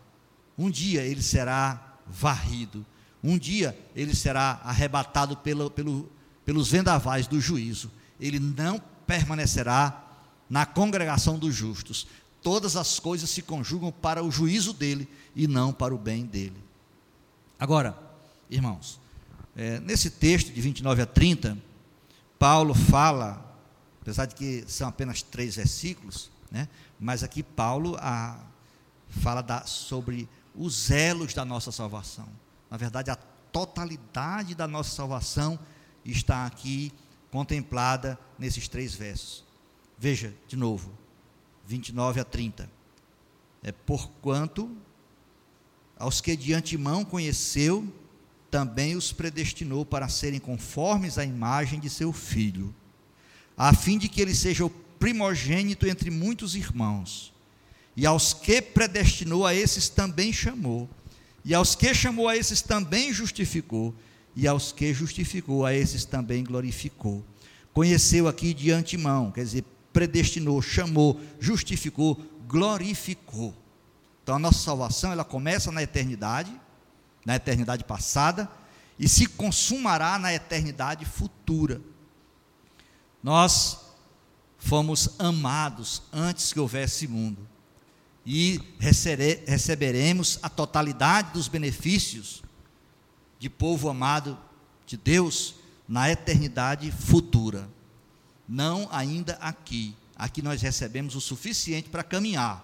Um 0.57 0.69
dia 0.69 1.01
ele 1.01 1.21
será 1.21 1.97
varrido. 2.07 2.85
Um 3.23 3.37
dia 3.37 3.77
ele 3.95 4.15
será 4.15 4.61
arrebatado 4.63 5.35
pelo, 5.37 5.69
pelo, 5.69 6.09
pelos 6.45 6.69
vendavais 6.69 7.27
do 7.27 7.41
juízo. 7.41 7.91
Ele 8.19 8.39
não 8.39 8.81
permanecerá 9.05 10.03
na 10.49 10.65
congregação 10.65 11.37
dos 11.37 11.53
justos. 11.53 12.07
Todas 12.41 12.75
as 12.75 12.99
coisas 12.99 13.29
se 13.29 13.41
conjugam 13.41 13.91
para 13.91 14.23
o 14.23 14.31
juízo 14.31 14.71
dele 14.71 15.07
e 15.35 15.47
não 15.47 15.73
para 15.73 15.93
o 15.93 15.97
bem 15.97 16.25
dele. 16.25 16.63
Agora, 17.59 17.97
irmãos, 18.49 18.99
é, 19.55 19.79
nesse 19.79 20.09
texto 20.09 20.53
de 20.53 20.61
29 20.61 21.01
a 21.01 21.05
30, 21.05 21.57
Paulo 22.37 22.73
fala, 22.73 23.59
apesar 24.01 24.25
de 24.25 24.35
que 24.35 24.63
são 24.67 24.87
apenas 24.87 25.21
três 25.21 25.55
versículos, 25.55 26.29
né, 26.51 26.67
mas 26.99 27.23
aqui 27.23 27.43
Paulo 27.43 27.95
a, 27.99 28.39
fala 29.09 29.41
da, 29.41 29.65
sobre 29.65 30.29
os 30.55 30.89
elos 30.91 31.33
da 31.33 31.43
nossa 31.43 31.71
salvação. 31.71 32.27
Na 32.69 32.77
verdade, 32.77 33.11
a 33.11 33.15
totalidade 33.15 34.55
da 34.55 34.67
nossa 34.67 34.95
salvação 34.95 35.59
está 36.03 36.45
aqui 36.45 36.91
contemplada 37.31 38.17
nesses 38.37 38.67
três 38.67 38.93
versos. 38.93 39.43
Veja, 39.97 40.33
de 40.47 40.55
novo, 40.55 40.91
29 41.65 42.19
a 42.19 42.23
30. 42.23 42.69
É 43.63 43.71
porquanto 43.71 44.75
aos 45.97 46.21
que 46.21 46.35
de 46.35 46.53
antemão 46.53 47.05
conheceu, 47.05 47.91
também 48.51 48.95
os 48.95 49.11
predestinou 49.11 49.85
para 49.85 50.07
serem 50.09 50.39
conformes 50.39 51.17
à 51.17 51.25
imagem 51.25 51.79
de 51.79 51.89
seu 51.89 52.13
filho, 52.13 52.73
a 53.57 53.73
fim 53.73 53.97
de 53.97 54.09
que 54.09 54.21
ele 54.21 54.35
seja 54.35 54.65
o 54.65 54.69
primogênito 54.99 55.87
entre 55.87 56.09
muitos 56.09 56.55
irmãos. 56.55 57.33
E 57.95 58.05
aos 58.05 58.33
que 58.33 58.61
predestinou, 58.61 59.45
a 59.45 59.53
esses 59.53 59.87
também 59.87 60.33
chamou. 60.33 60.89
E 61.43 61.53
aos 61.53 61.75
que 61.75 61.93
chamou, 61.93 62.27
a 62.27 62.35
esses 62.35 62.61
também 62.61 63.13
justificou. 63.13 63.95
E 64.35 64.47
aos 64.47 64.71
que 64.71 64.93
justificou, 64.93 65.65
a 65.65 65.73
esses 65.73 66.03
também 66.03 66.43
glorificou. 66.43 67.23
Conheceu 67.73 68.27
aqui 68.27 68.53
de 68.53 68.71
antemão, 68.71 69.31
quer 69.31 69.43
dizer, 69.43 69.63
predestinou, 69.93 70.61
chamou, 70.61 71.19
justificou, 71.39 72.21
glorificou. 72.47 73.55
Então 74.23 74.35
a 74.35 74.39
nossa 74.39 74.59
salvação, 74.59 75.11
ela 75.11 75.23
começa 75.23 75.71
na 75.71 75.83
eternidade, 75.83 76.51
na 77.25 77.35
eternidade 77.35 77.83
passada, 77.83 78.49
e 78.97 79.07
se 79.07 79.25
consumará 79.25 80.17
na 80.17 80.33
eternidade 80.33 81.05
futura. 81.05 81.81
Nós 83.21 83.84
fomos 84.65 85.09
amados 85.19 86.01
antes 86.11 86.51
que 86.51 86.59
houvesse 86.59 87.07
mundo, 87.07 87.47
e 88.25 88.59
receberemos 88.79 90.39
a 90.41 90.49
totalidade 90.49 91.33
dos 91.33 91.47
benefícios 91.47 92.43
de 93.37 93.49
povo 93.49 93.87
amado 93.87 94.37
de 94.85 94.97
Deus 94.97 95.55
na 95.87 96.09
eternidade 96.09 96.91
futura 96.91 97.69
não 98.47 98.87
ainda 98.91 99.33
aqui. 99.41 99.95
Aqui 100.15 100.41
nós 100.41 100.61
recebemos 100.61 101.15
o 101.15 101.21
suficiente 101.21 101.89
para 101.89 102.03
caminhar, 102.03 102.63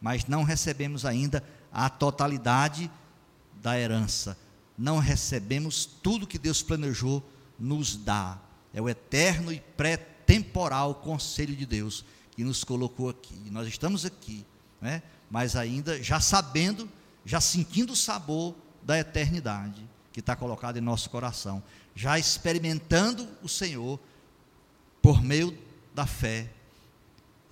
mas 0.00 0.26
não 0.26 0.42
recebemos 0.42 1.04
ainda 1.04 1.42
a 1.72 1.88
totalidade 1.88 2.90
da 3.60 3.78
herança. 3.78 4.36
Não 4.76 4.98
recebemos 4.98 5.86
tudo 5.86 6.26
que 6.26 6.38
Deus 6.38 6.62
planejou 6.62 7.22
nos 7.58 7.96
dar. 7.96 8.42
É 8.72 8.80
o 8.80 8.88
eterno 8.88 9.52
e 9.52 9.60
pré-temporal 10.24 10.96
conselho 10.96 11.54
de 11.54 11.66
Deus 11.66 12.04
que 12.32 12.42
nos 12.42 12.64
colocou 12.64 13.08
aqui. 13.08 13.40
E 13.46 13.50
nós 13.50 13.68
estamos 13.68 14.04
aqui, 14.04 14.44
né? 14.80 15.02
mas 15.30 15.54
ainda 15.56 16.02
já 16.02 16.20
sabendo, 16.20 16.88
já 17.24 17.40
sentindo 17.40 17.92
o 17.92 17.96
sabor 17.96 18.54
da 18.82 18.98
eternidade 18.98 19.82
que 20.12 20.20
está 20.20 20.34
colocado 20.36 20.76
em 20.76 20.80
nosso 20.80 21.10
coração, 21.10 21.62
já 21.94 22.18
experimentando 22.18 23.28
o 23.42 23.48
Senhor 23.48 23.98
por 25.02 25.22
meio 25.22 25.56
da 25.94 26.06
fé, 26.06 26.50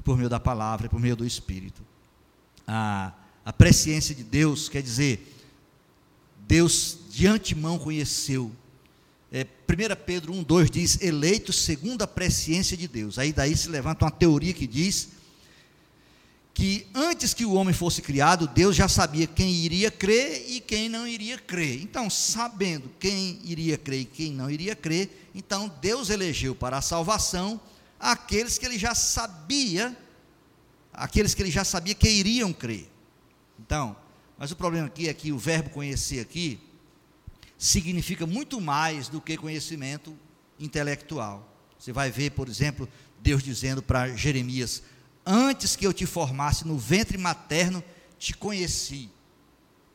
por 0.04 0.16
meio 0.16 0.28
da 0.28 0.40
palavra, 0.40 0.88
por 0.88 1.00
meio 1.00 1.16
do 1.16 1.26
Espírito. 1.26 1.82
A, 2.66 3.12
a 3.44 3.52
presciência 3.52 4.14
de 4.14 4.22
Deus 4.22 4.68
quer 4.68 4.82
dizer, 4.82 5.28
Deus 6.46 6.98
de 7.10 7.26
antemão 7.26 7.78
conheceu. 7.78 8.52
É, 9.34 9.44
1 9.44 9.46
Pedro 10.04 10.34
1,2 10.34 10.68
diz, 10.68 11.00
eleitos 11.00 11.64
segundo 11.64 12.02
a 12.02 12.06
presciência 12.06 12.76
de 12.76 12.86
Deus. 12.86 13.18
Aí 13.18 13.32
daí 13.32 13.56
se 13.56 13.70
levanta 13.70 14.04
uma 14.04 14.10
teoria 14.10 14.52
que 14.52 14.66
diz 14.66 15.08
que 16.52 16.86
antes 16.94 17.32
que 17.32 17.46
o 17.46 17.54
homem 17.54 17.72
fosse 17.72 18.02
criado, 18.02 18.46
Deus 18.46 18.76
já 18.76 18.88
sabia 18.88 19.26
quem 19.26 19.50
iria 19.50 19.90
crer 19.90 20.44
e 20.50 20.60
quem 20.60 20.86
não 20.86 21.08
iria 21.08 21.38
crer. 21.38 21.80
Então, 21.80 22.10
sabendo 22.10 22.90
quem 23.00 23.40
iria 23.42 23.78
crer 23.78 24.02
e 24.02 24.04
quem 24.04 24.32
não 24.32 24.50
iria 24.50 24.76
crer, 24.76 25.30
então 25.34 25.72
Deus 25.80 26.10
elegeu 26.10 26.54
para 26.54 26.76
a 26.76 26.82
salvação 26.82 27.58
aqueles 27.98 28.58
que 28.58 28.66
ele 28.66 28.78
já 28.78 28.94
sabia, 28.94 29.96
aqueles 30.92 31.32
que 31.32 31.40
ele 31.40 31.50
já 31.50 31.64
sabia 31.64 31.94
que 31.94 32.06
iriam 32.06 32.52
crer. 32.52 32.86
Então, 33.58 33.96
mas 34.36 34.50
o 34.50 34.56
problema 34.56 34.88
aqui 34.88 35.08
é 35.08 35.14
que 35.14 35.32
o 35.32 35.38
verbo 35.38 35.70
conhecer 35.70 36.20
aqui 36.20 36.60
significa 37.62 38.26
muito 38.26 38.60
mais 38.60 39.08
do 39.08 39.20
que 39.20 39.36
conhecimento 39.36 40.18
intelectual. 40.58 41.48
Você 41.78 41.92
vai 41.92 42.10
ver, 42.10 42.32
por 42.32 42.48
exemplo, 42.48 42.88
Deus 43.20 43.40
dizendo 43.40 43.80
para 43.80 44.16
Jeremias: 44.16 44.82
Antes 45.24 45.76
que 45.76 45.86
eu 45.86 45.92
te 45.92 46.04
formasse 46.04 46.66
no 46.66 46.76
ventre 46.76 47.16
materno, 47.16 47.82
te 48.18 48.34
conheci. 48.34 49.08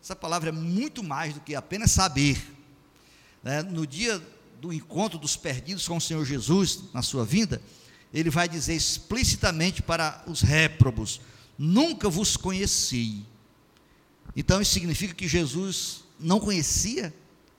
Essa 0.01 0.15
palavra 0.15 0.47
é 0.47 0.51
muito 0.53 1.03
mais 1.03 1.33
do 1.33 1.41
que 1.41 1.55
apenas 1.55 1.91
saber. 1.91 2.41
Né? 3.43 3.61
No 3.63 3.85
dia 3.85 4.25
do 4.61 4.71
encontro 4.71 5.19
dos 5.19 5.35
perdidos 5.35 5.85
com 5.85 5.97
o 5.97 6.01
Senhor 6.01 6.23
Jesus 6.23 6.83
na 6.93 7.01
sua 7.01 7.25
vinda, 7.25 7.61
ele 8.13 8.29
vai 8.29 8.47
dizer 8.47 8.75
explicitamente 8.75 9.81
para 9.81 10.23
os 10.25 10.39
réprobos: 10.39 11.19
Nunca 11.57 12.09
vos 12.09 12.37
conheci. 12.37 13.25
Então 14.37 14.61
isso 14.61 14.71
significa 14.71 15.13
que 15.13 15.27
Jesus 15.27 16.05
não 16.17 16.39
conhecia 16.39 17.13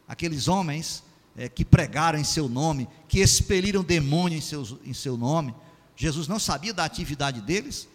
aqueles 0.08 0.48
homens 0.48 1.04
é, 1.36 1.48
que 1.48 1.64
pregaram 1.64 2.18
em 2.18 2.24
seu 2.24 2.48
nome, 2.48 2.88
que 3.06 3.20
expeliram 3.20 3.84
demônio 3.84 4.38
em, 4.38 4.40
seus, 4.40 4.74
em 4.84 4.94
seu 4.94 5.16
nome. 5.16 5.54
Jesus 5.94 6.26
não 6.26 6.38
sabia 6.38 6.72
da 6.72 6.84
atividade 6.84 7.40
deles? 7.42 7.86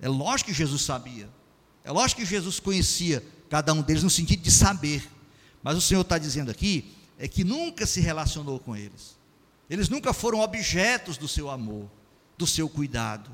É 0.00 0.08
lógico 0.08 0.50
que 0.50 0.56
Jesus 0.56 0.82
sabia. 0.82 1.28
É 1.84 1.92
lógico 1.92 2.22
que 2.22 2.26
Jesus 2.26 2.58
conhecia 2.58 3.22
cada 3.48 3.72
um 3.72 3.82
deles 3.82 4.02
no 4.02 4.10
sentido 4.10 4.42
de 4.42 4.50
saber. 4.50 5.08
Mas 5.62 5.76
o 5.76 5.80
Senhor 5.80 6.00
está 6.00 6.18
dizendo 6.18 6.50
aqui 6.50 6.96
é 7.18 7.28
que 7.28 7.44
nunca 7.44 7.86
se 7.86 8.00
relacionou 8.00 8.58
com 8.58 8.76
eles. 8.76 9.16
Eles 9.68 9.88
nunca 9.88 10.12
foram 10.12 10.40
objetos 10.40 11.16
do 11.16 11.26
seu 11.26 11.50
amor, 11.50 11.90
do 12.36 12.46
seu 12.46 12.68
cuidado. 12.68 13.30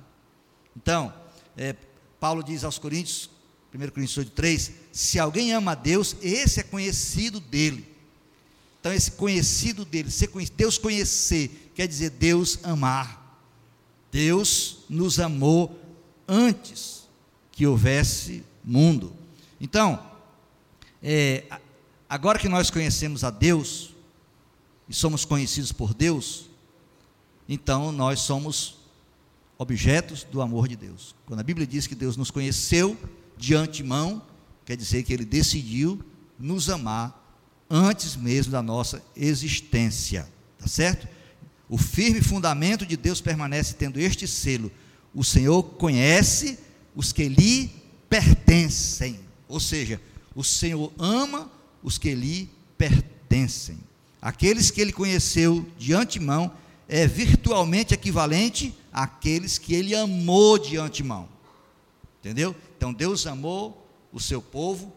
Então, 0.76 1.12
é, 1.56 1.74
Paulo 2.18 2.42
diz 2.42 2.64
aos 2.64 2.78
Coríntios, 2.78 3.28
1 3.74 3.78
Coríntios 3.90 4.18
8, 4.18 4.30
3, 4.32 4.72
se 4.92 5.18
alguém 5.18 5.52
ama 5.52 5.72
a 5.72 5.74
Deus, 5.74 6.16
esse 6.20 6.60
é 6.60 6.62
conhecido 6.62 7.40
dele. 7.40 7.86
Então, 8.80 8.92
esse 8.92 9.12
conhecido 9.12 9.84
dele, 9.84 10.10
Deus 10.56 10.76
conhecer, 10.76 11.70
quer 11.74 11.86
dizer 11.86 12.10
Deus 12.10 12.58
amar. 12.62 13.20
Deus 14.10 14.84
nos 14.88 15.18
amou 15.18 15.80
antes 16.28 17.08
que 17.50 17.66
houvesse 17.66 18.44
mundo. 18.64 19.16
Então, 19.60 20.10
é, 21.02 21.44
Agora 22.12 22.38
que 22.38 22.46
nós 22.46 22.68
conhecemos 22.68 23.24
a 23.24 23.30
Deus 23.30 23.94
e 24.86 24.92
somos 24.92 25.24
conhecidos 25.24 25.72
por 25.72 25.94
Deus, 25.94 26.50
então 27.48 27.90
nós 27.90 28.20
somos 28.20 28.80
objetos 29.56 30.22
do 30.22 30.42
amor 30.42 30.68
de 30.68 30.76
Deus. 30.76 31.14
Quando 31.24 31.40
a 31.40 31.42
Bíblia 31.42 31.66
diz 31.66 31.86
que 31.86 31.94
Deus 31.94 32.14
nos 32.14 32.30
conheceu 32.30 32.98
de 33.36 33.54
antemão, 33.54 34.22
quer 34.64 34.76
dizer 34.76 35.02
que 35.02 35.12
Ele 35.12 35.24
decidiu 35.24 36.02
nos 36.38 36.68
amar 36.68 37.18
antes 37.68 38.16
mesmo 38.16 38.52
da 38.52 38.62
nossa 38.62 39.02
existência, 39.16 40.28
tá 40.58 40.66
certo? 40.66 41.08
O 41.68 41.78
firme 41.78 42.20
fundamento 42.20 42.84
de 42.84 42.96
Deus 42.96 43.20
permanece 43.20 43.74
tendo 43.74 43.98
este 43.98 44.28
selo: 44.28 44.70
o 45.14 45.24
Senhor 45.24 45.62
conhece 45.62 46.58
os 46.94 47.12
que 47.12 47.28
lhe 47.28 47.70
pertencem, 48.10 49.20
ou 49.48 49.58
seja, 49.58 50.00
o 50.34 50.44
Senhor 50.44 50.92
ama 50.98 51.50
os 51.82 51.96
que 51.96 52.14
lhe 52.14 52.50
pertencem. 52.76 53.78
Aqueles 54.20 54.70
que 54.70 54.80
ele 54.80 54.92
conheceu 54.92 55.66
de 55.78 55.94
antemão 55.94 56.52
é 56.88 57.06
virtualmente 57.06 57.94
equivalente 57.94 58.74
àqueles 58.92 59.56
que 59.56 59.74
ele 59.74 59.94
amou 59.94 60.58
de 60.58 60.76
antemão. 60.76 61.28
Entendeu? 62.20 62.54
Então 62.82 62.92
Deus 62.92 63.28
amou 63.28 63.88
o 64.12 64.18
seu 64.18 64.42
povo 64.42 64.92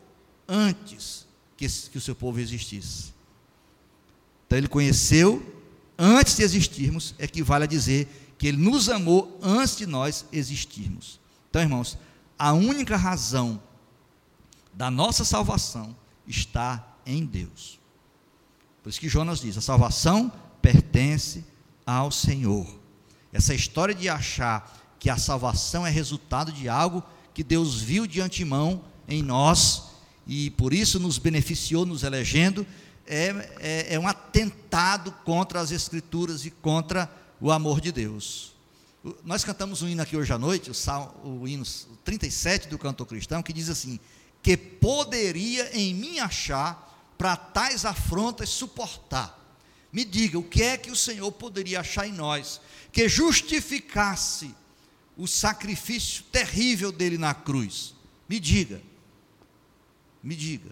antes 0.48 1.28
que, 1.56 1.68
que 1.70 2.00
o 2.00 2.02
seu 2.02 2.16
povo 2.16 2.40
existisse. 2.40 3.14
Então 4.48 4.58
ele 4.58 4.68
conheceu 4.68 5.64
antes 5.96 6.36
de 6.36 6.42
existirmos, 6.42 7.14
equivale 7.20 7.66
a 7.66 7.68
dizer 7.68 8.34
que 8.40 8.48
ele 8.48 8.58
nos 8.58 8.90
amou 8.90 9.40
antes 9.40 9.78
de 9.78 9.86
nós 9.86 10.26
existirmos. 10.32 11.20
Então, 11.48 11.62
irmãos, 11.62 11.96
a 12.40 12.54
única 12.54 12.98
razão 12.98 13.62
da 14.74 14.90
nossa 14.90 15.24
salvação 15.24 15.96
está 16.26 16.98
em 17.06 17.24
Deus. 17.24 17.80
Por 18.82 18.90
isso 18.90 19.00
que 19.00 19.08
Jonas 19.08 19.42
diz: 19.42 19.60
a 19.60 19.62
salvação 19.62 20.34
pertence 20.60 21.46
ao 21.86 22.10
Senhor. 22.10 22.66
Essa 23.32 23.54
história 23.54 23.94
de 23.94 24.10
achar 24.10 24.76
que 24.98 25.08
a 25.08 25.18
salvação 25.18 25.86
é 25.86 25.92
resultado 25.92 26.52
de 26.52 26.68
algo 26.68 27.04
que 27.36 27.44
Deus 27.44 27.82
viu 27.82 28.08
de 28.08 28.22
antemão 28.22 28.82
em 29.10 29.22
nós 29.22 29.84
e 30.26 30.50
por 30.52 30.74
isso 30.74 31.00
nos 31.00 31.18
beneficiou 31.18 31.86
nos 31.86 32.02
elegendo, 32.02 32.66
é, 33.06 33.52
é, 33.60 33.96
é 33.96 34.00
um 34.00 34.08
atentado 34.08 35.12
contra 35.26 35.60
as 35.60 35.70
Escrituras 35.70 36.46
e 36.46 36.50
contra 36.50 37.12
o 37.40 37.52
amor 37.52 37.82
de 37.82 37.92
Deus. 37.92 38.56
Nós 39.24 39.44
cantamos 39.44 39.82
um 39.82 39.88
hino 39.90 40.02
aqui 40.02 40.16
hoje 40.16 40.32
à 40.32 40.38
noite, 40.40 40.72
o, 40.72 40.74
sal, 40.74 41.22
o 41.24 41.46
hino 41.46 41.66
37 42.06 42.70
do 42.70 42.80
canto 42.80 43.06
cristão, 43.06 43.44
que 43.44 43.54
diz 43.54 43.70
assim: 43.70 44.00
Que 44.42 44.56
poderia 44.56 45.78
em 45.78 45.94
mim 45.94 46.20
achar 46.20 47.14
para 47.18 47.36
tais 47.36 47.86
afrontas 47.86 48.50
suportar. 48.50 49.40
Me 49.92 50.06
diga, 50.06 50.40
o 50.40 50.44
que 50.44 50.64
é 50.64 50.78
que 50.78 50.90
o 50.90 50.96
Senhor 50.96 51.32
poderia 51.34 51.82
achar 51.82 52.08
em 52.08 52.14
nós 52.14 52.60
que 52.92 53.10
justificasse 53.10 54.56
o 55.18 55.28
sacrifício 55.28 56.24
terrível 56.32 56.92
dele 56.92 57.18
na 57.18 57.34
cruz? 57.34 57.94
Me 58.28 58.40
diga, 58.40 58.82
me 60.22 60.36
diga, 60.36 60.72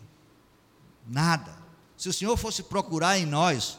nada. 1.07 1.57
Se 1.95 2.09
o 2.09 2.13
Senhor 2.13 2.35
fosse 2.35 2.63
procurar 2.63 3.17
em 3.17 3.25
nós 3.25 3.77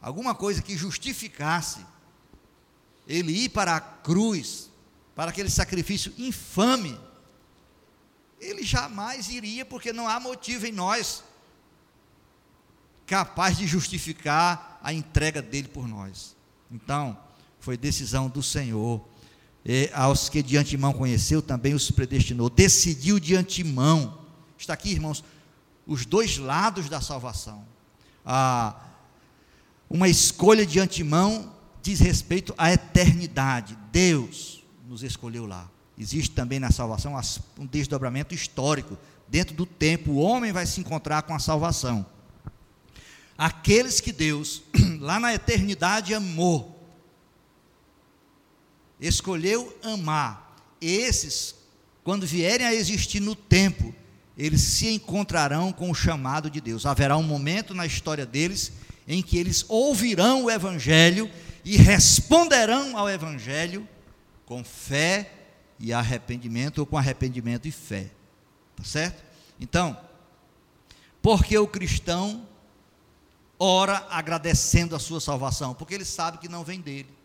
alguma 0.00 0.34
coisa 0.34 0.62
que 0.62 0.76
justificasse 0.76 1.84
ele 3.06 3.32
ir 3.32 3.48
para 3.50 3.76
a 3.76 3.80
cruz, 3.80 4.70
para 5.14 5.30
aquele 5.30 5.50
sacrifício 5.50 6.12
infame, 6.18 6.98
ele 8.40 8.62
jamais 8.62 9.28
iria, 9.28 9.64
porque 9.64 9.92
não 9.92 10.08
há 10.08 10.20
motivo 10.20 10.66
em 10.66 10.72
nós 10.72 11.24
capaz 13.06 13.56
de 13.56 13.66
justificar 13.66 14.78
a 14.82 14.92
entrega 14.92 15.40
dele 15.40 15.68
por 15.68 15.86
nós. 15.86 16.36
Então, 16.70 17.18
foi 17.60 17.76
decisão 17.76 18.28
do 18.28 18.42
Senhor. 18.42 19.00
E 19.68 19.90
aos 19.92 20.28
que 20.28 20.44
de 20.44 20.56
antemão 20.56 20.92
conheceu, 20.92 21.42
também 21.42 21.74
os 21.74 21.90
predestinou. 21.90 22.48
Decidiu 22.48 23.18
de 23.18 23.34
antemão. 23.34 24.20
Está 24.56 24.74
aqui, 24.74 24.92
irmãos, 24.92 25.24
os 25.84 26.06
dois 26.06 26.38
lados 26.38 26.88
da 26.88 27.00
salvação. 27.00 27.66
Ah, 28.24 28.76
uma 29.90 30.08
escolha 30.08 30.64
de 30.64 30.78
antemão 30.78 31.52
diz 31.82 31.98
respeito 31.98 32.54
à 32.56 32.72
eternidade. 32.72 33.76
Deus 33.90 34.62
nos 34.88 35.02
escolheu 35.02 35.46
lá. 35.46 35.68
Existe 35.98 36.30
também 36.30 36.60
na 36.60 36.70
salvação 36.70 37.20
um 37.58 37.66
desdobramento 37.66 38.32
histórico. 38.32 38.96
Dentro 39.26 39.56
do 39.56 39.66
tempo, 39.66 40.12
o 40.12 40.18
homem 40.18 40.52
vai 40.52 40.64
se 40.64 40.78
encontrar 40.78 41.22
com 41.22 41.34
a 41.34 41.40
salvação. 41.40 42.06
Aqueles 43.36 44.00
que 44.00 44.12
Deus, 44.12 44.62
lá 45.00 45.18
na 45.18 45.34
eternidade, 45.34 46.14
amou, 46.14 46.75
escolheu 49.00 49.76
amar, 49.82 50.56
esses, 50.80 51.54
quando 52.04 52.26
vierem 52.26 52.66
a 52.66 52.74
existir 52.74 53.20
no 53.20 53.34
tempo, 53.34 53.94
eles 54.36 54.60
se 54.60 54.88
encontrarão 54.88 55.72
com 55.72 55.90
o 55.90 55.94
chamado 55.94 56.50
de 56.50 56.60
Deus. 56.60 56.84
Haverá 56.84 57.16
um 57.16 57.22
momento 57.22 57.74
na 57.74 57.86
história 57.86 58.26
deles 58.26 58.72
em 59.08 59.22
que 59.22 59.38
eles 59.38 59.64
ouvirão 59.68 60.44
o 60.44 60.50
Evangelho 60.50 61.30
e 61.64 61.76
responderão 61.76 62.96
ao 62.96 63.08
Evangelho 63.08 63.88
com 64.44 64.62
fé 64.62 65.32
e 65.78 65.92
arrependimento, 65.92 66.78
ou 66.78 66.86
com 66.86 66.96
arrependimento 66.96 67.66
e 67.66 67.72
fé. 67.72 68.10
Tá 68.76 68.84
certo? 68.84 69.24
Então, 69.60 69.96
porque 71.20 71.56
o 71.58 71.66
cristão 71.66 72.46
ora 73.58 74.06
agradecendo 74.10 74.94
a 74.94 74.98
sua 74.98 75.20
salvação? 75.20 75.74
Porque 75.74 75.94
ele 75.94 76.04
sabe 76.04 76.38
que 76.38 76.48
não 76.48 76.62
vem 76.62 76.80
dele. 76.80 77.15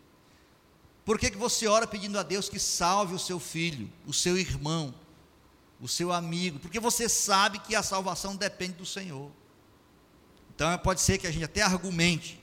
Por 1.04 1.18
que, 1.18 1.30
que 1.30 1.36
você 1.36 1.66
ora 1.66 1.86
pedindo 1.86 2.18
a 2.18 2.22
Deus 2.22 2.48
que 2.48 2.58
salve 2.58 3.14
o 3.14 3.18
seu 3.18 3.40
filho, 3.40 3.90
o 4.06 4.12
seu 4.12 4.38
irmão, 4.38 4.94
o 5.80 5.88
seu 5.88 6.12
amigo? 6.12 6.58
Porque 6.60 6.78
você 6.78 7.08
sabe 7.08 7.58
que 7.58 7.74
a 7.74 7.82
salvação 7.82 8.36
depende 8.36 8.74
do 8.74 8.86
Senhor. 8.86 9.30
Então 10.54 10.76
pode 10.78 11.00
ser 11.00 11.18
que 11.18 11.26
a 11.26 11.30
gente 11.30 11.44
até 11.44 11.62
argumente, 11.62 12.40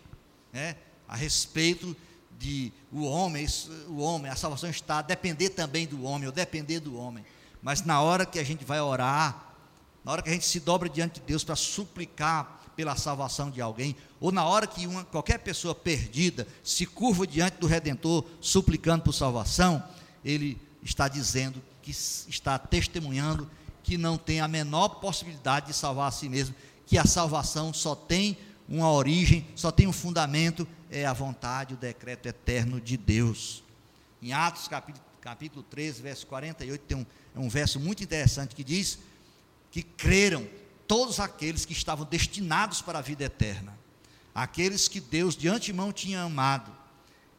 né? 0.52 0.76
a 1.08 1.16
respeito 1.16 1.96
de 2.38 2.72
o 2.92 3.04
homem, 3.04 3.46
o 3.88 4.00
homem, 4.00 4.32
a 4.32 4.36
salvação 4.36 4.70
está 4.70 5.00
a 5.00 5.02
depender 5.02 5.50
também 5.50 5.88
do 5.88 6.04
homem, 6.04 6.28
ou 6.28 6.32
depender 6.32 6.80
do 6.80 6.98
homem. 6.98 7.26
Mas 7.62 7.82
na 7.82 8.02
hora 8.02 8.26
que 8.26 8.40
a 8.40 8.44
gente 8.44 8.64
vai 8.66 8.80
orar, 8.80 9.54
na 10.04 10.12
hora 10.12 10.22
que 10.22 10.30
a 10.30 10.34
gente 10.34 10.46
se 10.46 10.60
dobra 10.60 10.90
diante 10.90 11.20
de 11.20 11.26
Deus 11.26 11.44
para 11.44 11.56
suplicar 11.56 12.59
pela 12.80 12.96
salvação 12.96 13.52
de 13.52 13.60
alguém, 13.60 13.94
ou 14.22 14.32
na 14.32 14.46
hora 14.46 14.66
que 14.66 14.88
uma, 14.88 15.04
qualquer 15.04 15.40
pessoa 15.40 15.76
perdida 15.76 16.48
se 16.64 16.86
curva 16.86 17.28
diante 17.28 17.58
do 17.58 17.68
Redentor 17.68 18.24
suplicando 18.40 19.04
por 19.04 19.12
salvação, 19.12 19.84
ele 20.24 20.58
está 20.82 21.10
dizendo 21.10 21.62
que 21.82 21.92
está 21.92 22.58
testemunhando 22.58 23.52
que 23.84 23.98
não 23.98 24.18
tem 24.18 24.40
a 24.40 24.48
menor 24.48 24.88
possibilidade 25.02 25.66
de 25.68 25.74
salvar 25.74 26.08
a 26.08 26.12
si 26.12 26.30
mesmo, 26.30 26.56
que 26.88 26.98
a 26.98 27.04
salvação 27.04 27.74
só 27.74 27.94
tem 27.94 28.38
uma 28.66 28.90
origem, 28.90 29.46
só 29.58 29.72
tem 29.72 29.86
um 29.86 29.92
fundamento 29.92 30.66
é 30.90 31.06
a 31.06 31.12
vontade, 31.12 31.74
o 31.74 31.78
decreto 31.78 32.28
eterno 32.28 32.80
de 32.80 32.96
Deus. 32.96 33.62
Em 34.22 34.32
Atos 34.32 34.70
capítulo, 34.70 35.06
capítulo 35.20 35.64
13, 35.64 36.02
verso 36.02 36.26
48, 36.28 36.82
tem 36.86 36.98
um, 36.98 37.06
é 37.36 37.40
um 37.40 37.50
verso 37.50 37.78
muito 37.78 38.02
interessante 38.02 38.56
que 38.56 38.64
diz 38.64 39.00
que 39.70 39.84
creram 39.84 40.48
todos 40.90 41.22
aqueles 41.22 41.64
que 41.64 41.72
estavam 41.72 42.06
destinados 42.06 42.82
para 42.82 43.00
a 43.00 43.02
vida 43.02 43.24
eterna, 43.24 43.78
aqueles 44.36 44.90
que 44.90 45.00
Deus 45.00 45.38
de 45.38 45.48
antemão 45.48 45.94
tinha 45.94 46.22
amado, 46.22 46.70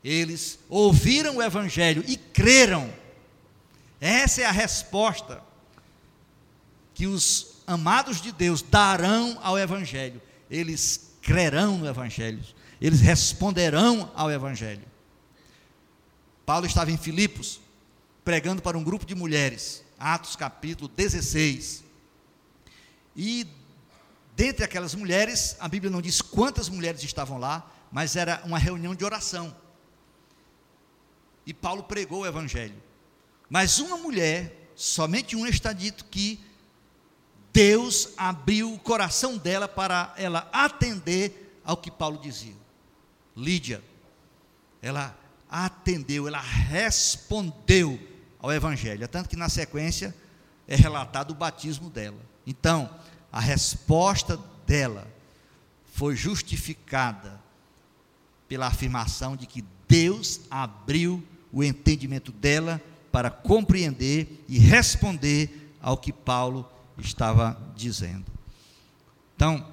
eles 0.03 0.59
ouviram 0.71 1.37
o 1.37 1.43
Evangelho 1.43 2.03
e 2.07 2.17
creram. 2.17 2.91
Essa 4.01 4.41
é 4.41 4.45
a 4.47 4.51
resposta 4.51 5.43
que 6.95 7.07
os 7.07 7.57
amados 7.67 8.23
de 8.23 8.33
Deus 8.33 8.63
darão 8.63 9.39
ao 9.43 9.59
Evangelho. 9.59 10.23
Eles 10.51 11.11
crerão 11.21 11.77
no 11.77 11.87
Evangelho 11.87 12.43
eles 12.81 13.01
responderão 13.01 14.11
ao 14.15 14.31
Evangelho. 14.31 14.85
Paulo 16.47 16.67
estava 16.67 16.91
em 16.91 16.97
Filipos, 16.97 17.61
pregando 18.25 18.63
para 18.63 18.79
um 18.79 18.83
grupo 18.83 19.05
de 19.05 19.15
mulheres, 19.15 19.85
Atos 19.99 20.35
capítulo 20.35 20.89
16. 20.89 21.85
E 23.23 23.47
dentre 24.35 24.65
aquelas 24.65 24.95
mulheres, 24.95 25.55
a 25.61 25.69
Bíblia 25.69 25.91
não 25.91 26.01
diz 26.01 26.23
quantas 26.23 26.71
mulheres 26.71 27.03
estavam 27.03 27.37
lá, 27.37 27.71
mas 27.93 28.17
era 28.17 28.41
uma 28.47 28.59
reunião 28.59 28.95
de 28.95 29.05
oração. 29.05 29.55
E 31.45 31.53
Paulo 31.53 31.83
pregou 31.83 32.23
o 32.23 32.27
Evangelho. 32.27 32.83
Mas 33.47 33.79
uma 33.79 33.99
mulher, 33.99 34.71
somente 34.75 35.37
uma 35.37 35.51
está 35.51 35.71
dito 35.71 36.07
que 36.07 36.41
Deus 37.53 38.15
abriu 38.17 38.73
o 38.73 38.79
coração 38.79 39.37
dela 39.37 39.69
para 39.69 40.15
ela 40.17 40.49
atender 40.51 41.61
ao 41.63 41.77
que 41.77 41.91
Paulo 41.91 42.17
dizia. 42.23 42.57
Lídia, 43.37 43.85
ela 44.81 45.15
atendeu, 45.47 46.27
ela 46.27 46.41
respondeu 46.41 48.01
ao 48.39 48.51
Evangelho. 48.51 49.07
Tanto 49.09 49.29
que 49.29 49.37
na 49.37 49.51
sequência 49.51 50.17
é 50.67 50.75
relatado 50.75 51.33
o 51.33 51.35
batismo 51.35 51.91
dela. 51.91 52.31
Então, 52.47 52.89
a 53.33 53.41
resposta 53.41 54.39
dela 54.67 55.07
foi 55.93 56.17
justificada 56.17 57.41
pela 58.49 58.67
afirmação 58.67 59.37
de 59.37 59.47
que 59.47 59.65
Deus 59.89 60.41
abriu 60.51 61.23
o 61.53 61.63
entendimento 61.63 62.33
dela 62.33 62.81
para 63.13 63.31
compreender 63.31 64.45
e 64.49 64.59
responder 64.59 65.75
ao 65.81 65.97
que 65.97 66.13
Paulo 66.13 66.69
estava 66.99 67.61
dizendo. 67.77 68.27
Então, 69.35 69.67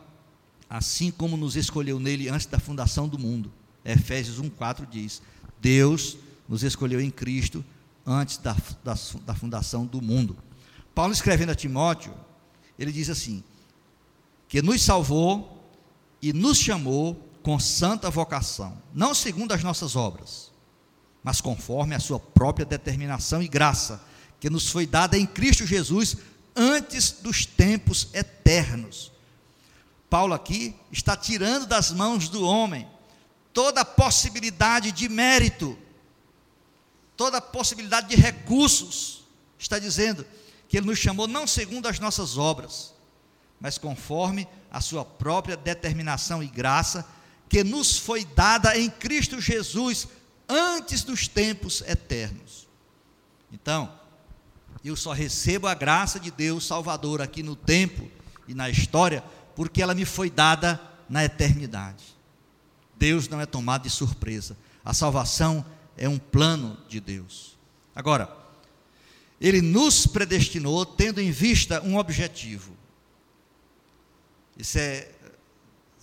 assim 0.70 1.12
como 1.12 1.38
nos 1.38 1.55
escolheu 1.55 1.99
nele 1.99 2.30
antes 2.30 2.47
da 2.47 2.60
fundação 2.60 3.08
do 3.08 3.20
mundo. 3.20 3.51
Efésios 3.84 4.41
1,4 4.41 4.88
diz: 4.89 5.22
Deus 5.62 6.18
nos 6.47 6.64
escolheu 6.64 6.99
em 6.99 7.12
Cristo 7.12 7.64
antes 8.05 8.38
da, 8.38 8.55
da, 8.84 8.95
da, 9.26 9.36
fundação 9.36 9.86
do 9.86 10.01
mundo. 10.01 10.38
Paulo 10.95 11.14
escrevendo 11.14 11.51
a 11.51 11.55
Timóteo, 11.55 12.14
ele 12.78 12.92
diz 12.92 13.10
assim: 13.10 13.44
que 14.48 14.62
nos 14.62 14.82
salvou 14.84 15.64
e 16.22 16.34
nos 16.34 16.58
chamou 16.58 17.16
com 17.44 17.60
santa 17.60 18.10
vocação, 18.10 18.82
não 18.94 19.14
segundo 19.14 19.54
as 19.54 19.64
nossas 19.64 19.96
obras, 19.96 20.52
mas 21.24 21.40
conforme 21.42 21.96
a 21.96 22.00
sua 22.00 22.20
própria 22.20 22.66
determinação 22.66 23.42
e 23.42 23.48
graça, 23.48 24.04
que 24.40 24.50
nos 24.50 24.70
foi 24.70 24.86
dada 24.86 25.18
em 25.18 25.26
Cristo 25.26 25.66
Jesus 25.66 26.18
antes 26.56 27.12
dos 27.12 27.46
tempos 27.46 28.10
eternos 28.14 29.12
Paulo 30.10 30.34
aqui 30.34 30.76
está 30.92 31.18
tirando 31.18 31.66
das 31.66 31.92
mãos 31.92 32.30
do 32.30 32.44
homem 32.44 32.88
toda 33.54 33.82
a 33.82 33.86
possibilidade 33.86 34.92
de 34.92 35.10
mérito, 35.10 35.78
toda 37.16 37.40
a 37.40 37.42
possibilidade 37.42 38.08
de 38.10 38.16
recursos. 38.16 39.24
Está 39.60 39.80
dizendo 39.80 40.26
que 40.68 40.78
ele 40.78 40.88
nos 40.88 40.99
chamou 40.99 41.28
não 41.28 41.47
segundo 41.47 41.88
as 41.88 41.99
nossas 41.99 42.38
obras, 42.38 42.93
mas 43.59 43.78
conforme 43.78 44.47
a 44.72 44.82
sua 44.82 45.03
própria 45.03 45.57
determinação 45.57 46.43
e 46.43 46.47
graça, 46.47 47.07
que 47.49 47.63
nos 47.63 47.97
foi 47.97 48.26
dada 48.26 48.78
em 48.78 48.89
Cristo 48.89 49.39
Jesus 49.39 50.07
antes 50.47 51.03
dos 51.03 51.28
tempos 51.28 51.82
eternos. 51.82 52.68
Então, 53.51 53.91
eu 54.84 54.95
só 54.95 55.13
recebo 55.13 55.68
a 55.68 55.74
graça 55.74 56.20
de 56.20 56.30
Deus 56.30 56.65
Salvador 56.65 57.22
aqui 57.22 57.41
no 57.41 57.55
tempo 57.55 58.09
e 58.47 58.53
na 58.53 58.70
história, 58.70 59.24
porque 59.55 59.82
ela 59.82 59.95
me 59.95 60.05
foi 60.05 60.30
dada 60.30 60.80
na 61.09 61.24
eternidade. 61.24 62.03
Deus 62.95 63.28
não 63.28 63.39
é 63.39 63.45
tomado 63.45 63.84
de 63.84 63.89
surpresa. 63.89 64.57
A 64.84 64.93
salvação 64.93 65.65
é 65.95 66.07
um 66.07 66.18
plano 66.18 66.78
de 66.88 66.99
Deus. 66.99 67.57
Agora, 67.95 68.36
ele 69.40 69.62
nos 69.62 70.08
predestinou 70.08 70.86
tendo 70.86 71.22
em 71.22 71.32
vista 71.32 71.82
um 71.82 71.98
objetivo. 71.98 72.76
Isso 74.58 74.78
é. 74.80 75.12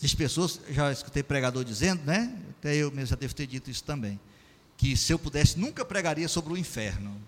As 0.03 0.15
pessoas, 0.15 0.61
já 0.69 0.93
escutei 0.93 1.23
pregador 1.23 1.65
dizendo, 1.65 2.05
né? 2.05 2.37
Até 2.59 2.77
eu 2.77 2.91
mesmo 2.91 3.07
já 3.07 3.17
devo 3.17 3.35
ter 3.35 3.47
dito 3.47 3.71
isso 3.71 3.83
também. 3.83 4.21
Que 4.77 4.97
se 4.97 5.13
eu 5.13 5.19
pudesse, 5.19 5.59
nunca 5.59 5.85
pregaria 5.85 6.29
sobre 6.29 6.53
o 6.53 6.57
inferno. 6.57 7.21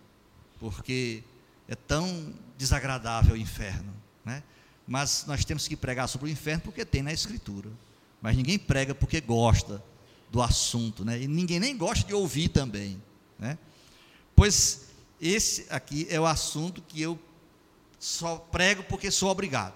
Porque 0.61 1.23
é 1.69 1.75
tão 1.75 2.35
desagradável 2.59 3.35
o 3.35 3.39
inferno. 3.39 3.93
Né? 4.25 4.43
Mas 4.87 5.25
nós 5.27 5.45
temos 5.45 5.67
que 5.67 5.77
pregar 5.77 6.09
sobre 6.09 6.29
o 6.29 6.33
inferno 6.33 6.63
porque 6.63 6.85
tem 6.85 7.03
na 7.03 7.13
Escritura. 7.13 7.71
Mas 8.21 8.37
ninguém 8.37 8.59
prega 8.59 8.95
porque 8.95 9.21
gosta 9.21 9.83
do 10.31 10.43
assunto. 10.43 11.05
Né? 11.05 11.23
E 11.23 11.29
ninguém 11.29 11.59
nem 11.59 11.77
gosta 11.77 12.07
de 12.07 12.13
ouvir 12.13 12.49
também. 12.49 13.03
Né? 13.39 13.57
Pois 14.35 14.87
esse 15.21 15.67
aqui 15.71 16.07
é 16.11 16.21
o 16.21 16.27
assunto 16.27 16.83
que 16.83 17.01
eu 17.01 17.19
só 17.99 18.37
prego 18.37 18.83
porque 18.85 19.11
sou 19.11 19.31
obrigado. 19.31 19.75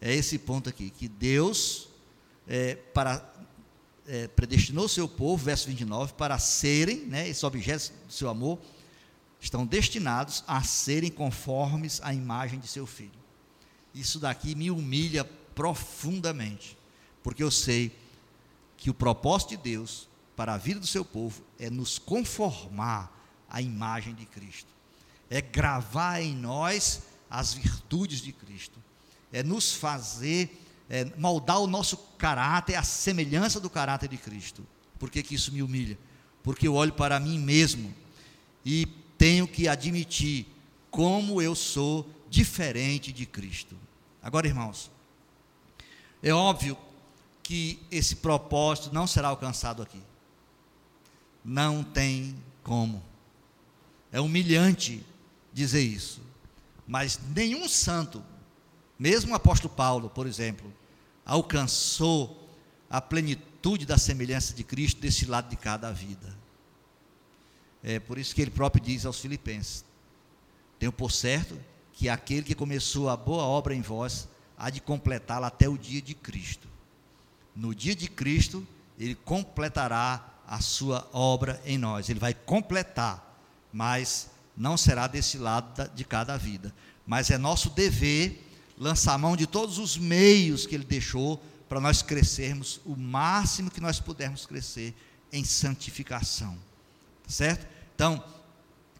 É 0.00 0.14
esse 0.14 0.38
ponto 0.38 0.68
aqui, 0.68 0.90
que 0.90 1.08
Deus 1.08 1.88
é, 2.46 2.74
para, 2.74 3.32
é, 4.06 4.28
predestinou 4.28 4.84
o 4.84 4.88
seu 4.88 5.08
povo, 5.08 5.44
verso 5.44 5.66
29, 5.66 6.12
para 6.14 6.38
serem, 6.38 7.06
né, 7.06 7.28
esses 7.28 7.42
objetos 7.42 7.92
do 8.06 8.12
seu 8.12 8.28
amor, 8.28 8.58
estão 9.40 9.66
destinados 9.66 10.44
a 10.46 10.62
serem 10.62 11.10
conformes 11.10 12.00
à 12.02 12.12
imagem 12.12 12.58
de 12.58 12.68
seu 12.68 12.86
filho. 12.86 13.12
Isso 13.94 14.18
daqui 14.18 14.54
me 14.54 14.70
humilha 14.70 15.24
profundamente, 15.54 16.76
porque 17.22 17.42
eu 17.42 17.50
sei 17.50 17.96
que 18.76 18.90
o 18.90 18.94
propósito 18.94 19.50
de 19.50 19.56
Deus 19.58 20.08
para 20.36 20.54
a 20.54 20.58
vida 20.58 20.80
do 20.80 20.86
seu 20.86 21.04
povo 21.04 21.42
é 21.58 21.70
nos 21.70 21.98
conformar 21.98 23.13
a 23.54 23.62
imagem 23.62 24.12
de 24.16 24.26
Cristo, 24.26 24.66
é 25.30 25.40
gravar 25.40 26.20
em 26.20 26.34
nós 26.34 27.04
as 27.30 27.54
virtudes 27.54 28.20
de 28.20 28.32
Cristo, 28.32 28.80
é 29.32 29.44
nos 29.44 29.72
fazer, 29.72 30.60
é, 30.90 31.04
moldar 31.16 31.60
o 31.60 31.68
nosso 31.68 31.96
caráter, 32.18 32.74
a 32.74 32.82
semelhança 32.82 33.60
do 33.60 33.70
caráter 33.70 34.08
de 34.08 34.16
Cristo. 34.16 34.66
Por 34.98 35.08
que, 35.08 35.22
que 35.22 35.36
isso 35.36 35.52
me 35.52 35.62
humilha? 35.62 35.96
Porque 36.42 36.66
eu 36.66 36.74
olho 36.74 36.92
para 36.94 37.20
mim 37.20 37.38
mesmo 37.38 37.94
e 38.64 38.86
tenho 39.16 39.46
que 39.46 39.68
admitir 39.68 40.48
como 40.90 41.40
eu 41.40 41.54
sou 41.54 42.10
diferente 42.28 43.12
de 43.12 43.24
Cristo. 43.24 43.76
Agora, 44.20 44.48
irmãos, 44.48 44.90
é 46.20 46.32
óbvio 46.32 46.76
que 47.40 47.78
esse 47.88 48.16
propósito 48.16 48.92
não 48.92 49.06
será 49.06 49.28
alcançado 49.28 49.80
aqui. 49.80 50.02
Não 51.44 51.84
tem 51.84 52.34
como. 52.64 53.13
É 54.14 54.20
humilhante 54.20 55.04
dizer 55.52 55.80
isso. 55.80 56.20
Mas 56.86 57.18
nenhum 57.34 57.68
santo, 57.68 58.22
mesmo 58.96 59.32
o 59.32 59.34
apóstolo 59.34 59.74
Paulo, 59.74 60.08
por 60.08 60.24
exemplo, 60.24 60.72
alcançou 61.26 62.48
a 62.88 63.00
plenitude 63.00 63.84
da 63.84 63.98
semelhança 63.98 64.54
de 64.54 64.62
Cristo 64.62 65.00
desse 65.00 65.26
lado 65.26 65.48
de 65.50 65.56
cada 65.56 65.90
vida. 65.90 66.32
É 67.82 67.98
por 67.98 68.16
isso 68.16 68.32
que 68.32 68.40
ele 68.40 68.52
próprio 68.52 68.80
diz 68.80 69.04
aos 69.04 69.18
Filipenses: 69.18 69.84
Tenho 70.78 70.92
por 70.92 71.10
certo 71.10 71.60
que 71.92 72.08
aquele 72.08 72.44
que 72.44 72.54
começou 72.54 73.08
a 73.08 73.16
boa 73.16 73.42
obra 73.42 73.74
em 73.74 73.82
vós 73.82 74.28
há 74.56 74.70
de 74.70 74.80
completá-la 74.80 75.48
até 75.48 75.68
o 75.68 75.76
dia 75.76 76.00
de 76.00 76.14
Cristo. 76.14 76.68
No 77.52 77.74
dia 77.74 77.96
de 77.96 78.06
Cristo, 78.06 78.64
ele 78.96 79.16
completará 79.16 80.24
a 80.46 80.60
sua 80.60 81.04
obra 81.12 81.60
em 81.66 81.76
nós. 81.76 82.08
Ele 82.08 82.20
vai 82.20 82.32
completar 82.32 83.23
mas 83.74 84.30
não 84.56 84.76
será 84.76 85.08
desse 85.08 85.36
lado 85.36 85.90
de 85.96 86.04
cada 86.04 86.36
vida. 86.36 86.72
Mas 87.04 87.28
é 87.28 87.36
nosso 87.36 87.70
dever 87.70 88.48
lançar 88.78 89.18
mão 89.18 89.36
de 89.36 89.48
todos 89.48 89.78
os 89.78 89.98
meios 89.98 90.64
que 90.64 90.76
Ele 90.76 90.84
deixou 90.84 91.42
para 91.68 91.80
nós 91.80 92.00
crescermos 92.00 92.80
o 92.84 92.94
máximo 92.96 93.72
que 93.72 93.80
nós 93.80 93.98
pudermos 93.98 94.46
crescer 94.46 94.94
em 95.32 95.42
santificação. 95.42 96.56
Certo? 97.26 97.66
Então, 97.96 98.24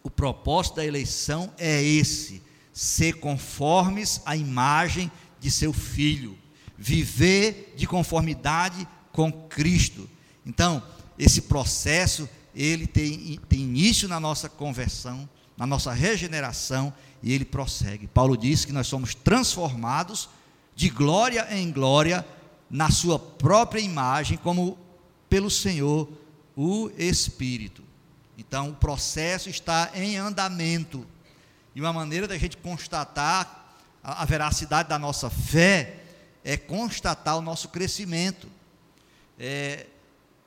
o 0.03 0.11
propósito 0.11 0.77
da 0.77 0.85
eleição 0.85 1.53
é 1.57 1.81
esse: 1.81 2.43
ser 2.73 3.21
conformes 3.21 4.23
à 4.27 4.37
imagem 4.37 5.11
de 5.39 5.53
seu 5.53 5.73
filho, 5.73 6.37
viver 6.77 7.75
de 7.77 7.87
conformidade 7.87 8.89
com 9.13 9.31
Cristo. 9.31 10.11
Então, 10.45 10.83
esse 11.17 11.43
processo 11.43 12.29
ele 12.55 12.87
tem, 12.87 13.39
tem 13.49 13.61
início 13.61 14.09
na 14.09 14.21
nossa 14.21 14.49
conversão, 14.49 15.29
na 15.57 15.67
nossa 15.67 15.93
regeneração, 15.93 16.93
e 17.23 17.33
ele 17.33 17.45
prossegue. 17.45 18.07
Paulo 18.07 18.37
diz 18.37 18.65
que 18.65 18.73
nós 18.73 18.87
somos 18.87 19.15
transformados 19.15 20.29
de 20.75 20.89
glória 20.89 21.47
em 21.51 21.71
glória 21.71 22.27
na 22.71 22.91
sua 22.91 23.19
própria 23.19 23.81
imagem, 23.81 24.37
como 24.39 24.79
pelo 25.29 25.51
Senhor, 25.51 26.09
o 26.57 26.91
Espírito. 26.97 27.83
Então, 28.37 28.71
o 28.71 28.75
processo 28.75 29.49
está 29.49 29.91
em 29.95 30.17
andamento. 30.17 31.07
E 31.75 31.81
uma 31.81 31.93
maneira 31.93 32.27
da 32.27 32.37
gente 32.37 32.57
constatar 32.57 33.77
a, 34.03 34.23
a 34.23 34.25
veracidade 34.25 34.89
da 34.89 34.99
nossa 34.99 35.31
fé 35.31 36.01
é 36.45 36.57
constatar 36.57 37.39
o 37.39 37.43
nosso 37.43 37.69
crescimento. 37.69 38.49
É, 39.39 39.87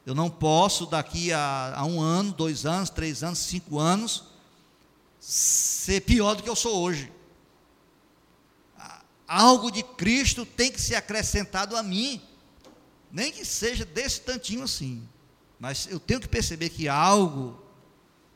eu 0.08 0.16
não 0.16 0.30
posso, 0.30 0.86
daqui 0.86 1.34
a, 1.34 1.74
a, 1.76 1.86
um 1.86 2.00
ano, 2.00 2.32
dois 2.32 2.66
anos, 2.66 2.90
três 2.90 3.24
anos, 3.24 3.40
cinco 3.40 3.78
anos, 3.78 4.24
ser 5.20 6.00
pior 6.04 6.34
do 6.34 6.44
que 6.44 6.50
eu 6.50 6.56
sou 6.56 6.82
hoje. 6.82 7.12
Algo 9.28 9.70
de 9.70 9.84
Cristo 9.84 10.46
tem 10.46 10.72
que 10.72 10.80
ser 10.80 10.96
acrescentado 10.96 11.76
a 11.76 11.84
mim, 11.84 12.22
nem 13.12 13.34
que 13.34 13.44
seja 13.44 13.84
desse 13.84 14.22
tantinho 14.22 14.64
assim. 14.64 15.06
Mas 15.60 15.90
eu 15.92 16.00
tenho 16.00 16.22
que 16.22 16.30
perceber 16.30 16.70
que 16.70 16.88
algo 16.88 17.62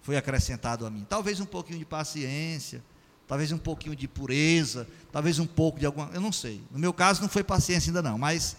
foi 0.02 0.18
acrescentado 0.18 0.86
a 0.86 0.90
mim. 0.90 1.08
Talvez 1.08 1.40
um 1.40 1.46
pouquinho 1.46 1.80
de 1.80 1.86
paciência, 1.86 2.84
talvez 3.26 3.50
um 3.54 3.58
pouquinho 3.58 3.96
de 3.96 4.10
pureza, 4.10 4.86
talvez 5.10 5.40
um 5.40 5.48
pouco 5.48 5.80
de 5.80 5.86
alguma. 5.86 6.10
Eu 6.14 6.20
não 6.20 6.34
sei. 6.34 6.62
No 6.70 6.78
meu 6.78 6.92
caso 6.92 7.22
não 7.22 7.30
foi 7.30 7.46
paciência 7.46 7.92
ainda 7.92 8.02
não, 8.02 8.18
mas. 8.18 8.58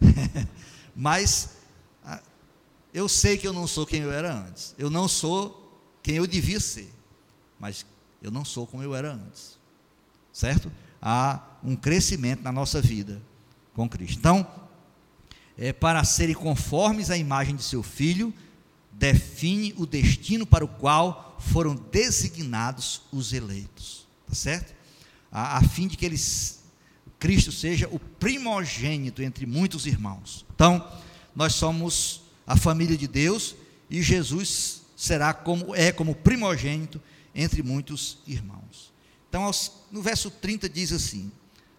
mas 0.96 1.57
eu 2.92 3.08
sei 3.08 3.36
que 3.36 3.46
eu 3.46 3.52
não 3.52 3.66
sou 3.66 3.86
quem 3.86 4.00
eu 4.00 4.12
era 4.12 4.32
antes. 4.32 4.74
Eu 4.78 4.90
não 4.90 5.06
sou 5.06 5.80
quem 6.02 6.16
eu 6.16 6.26
devia 6.26 6.60
ser. 6.60 6.92
Mas 7.58 7.84
eu 8.22 8.30
não 8.30 8.44
sou 8.44 8.66
como 8.66 8.82
eu 8.82 8.94
era 8.94 9.12
antes. 9.12 9.58
Certo? 10.32 10.70
Há 11.00 11.40
um 11.62 11.76
crescimento 11.76 12.42
na 12.42 12.52
nossa 12.52 12.80
vida 12.80 13.20
com 13.74 13.88
Cristo. 13.88 14.18
Então, 14.18 14.46
é, 15.56 15.72
para 15.72 16.02
serem 16.04 16.34
conformes 16.34 17.10
à 17.10 17.16
imagem 17.16 17.54
de 17.54 17.62
seu 17.62 17.82
filho, 17.82 18.32
define 18.92 19.74
o 19.76 19.86
destino 19.86 20.46
para 20.46 20.64
o 20.64 20.68
qual 20.68 21.36
foram 21.38 21.74
designados 21.74 23.02
os 23.12 23.32
eleitos. 23.32 24.06
Tá 24.26 24.34
certo? 24.34 24.74
A, 25.30 25.58
a 25.58 25.62
fim 25.62 25.86
de 25.86 25.96
que 25.96 26.04
eles, 26.04 26.60
Cristo 27.18 27.52
seja 27.52 27.88
o 27.90 27.98
primogênito 27.98 29.22
entre 29.22 29.46
muitos 29.46 29.86
irmãos. 29.86 30.44
Então, 30.54 30.86
nós 31.34 31.54
somos 31.54 32.22
a 32.48 32.56
família 32.56 32.96
de 32.96 33.06
Deus 33.06 33.54
e 33.90 34.02
Jesus 34.02 34.80
será 34.96 35.34
como 35.34 35.74
é 35.74 35.92
como 35.92 36.14
primogênito 36.14 37.00
entre 37.34 37.62
muitos 37.62 38.18
irmãos. 38.26 38.90
Então, 39.28 39.44
aos, 39.44 39.70
no 39.92 40.00
verso 40.00 40.30
30 40.30 40.66
diz 40.66 40.90
assim: 40.90 41.30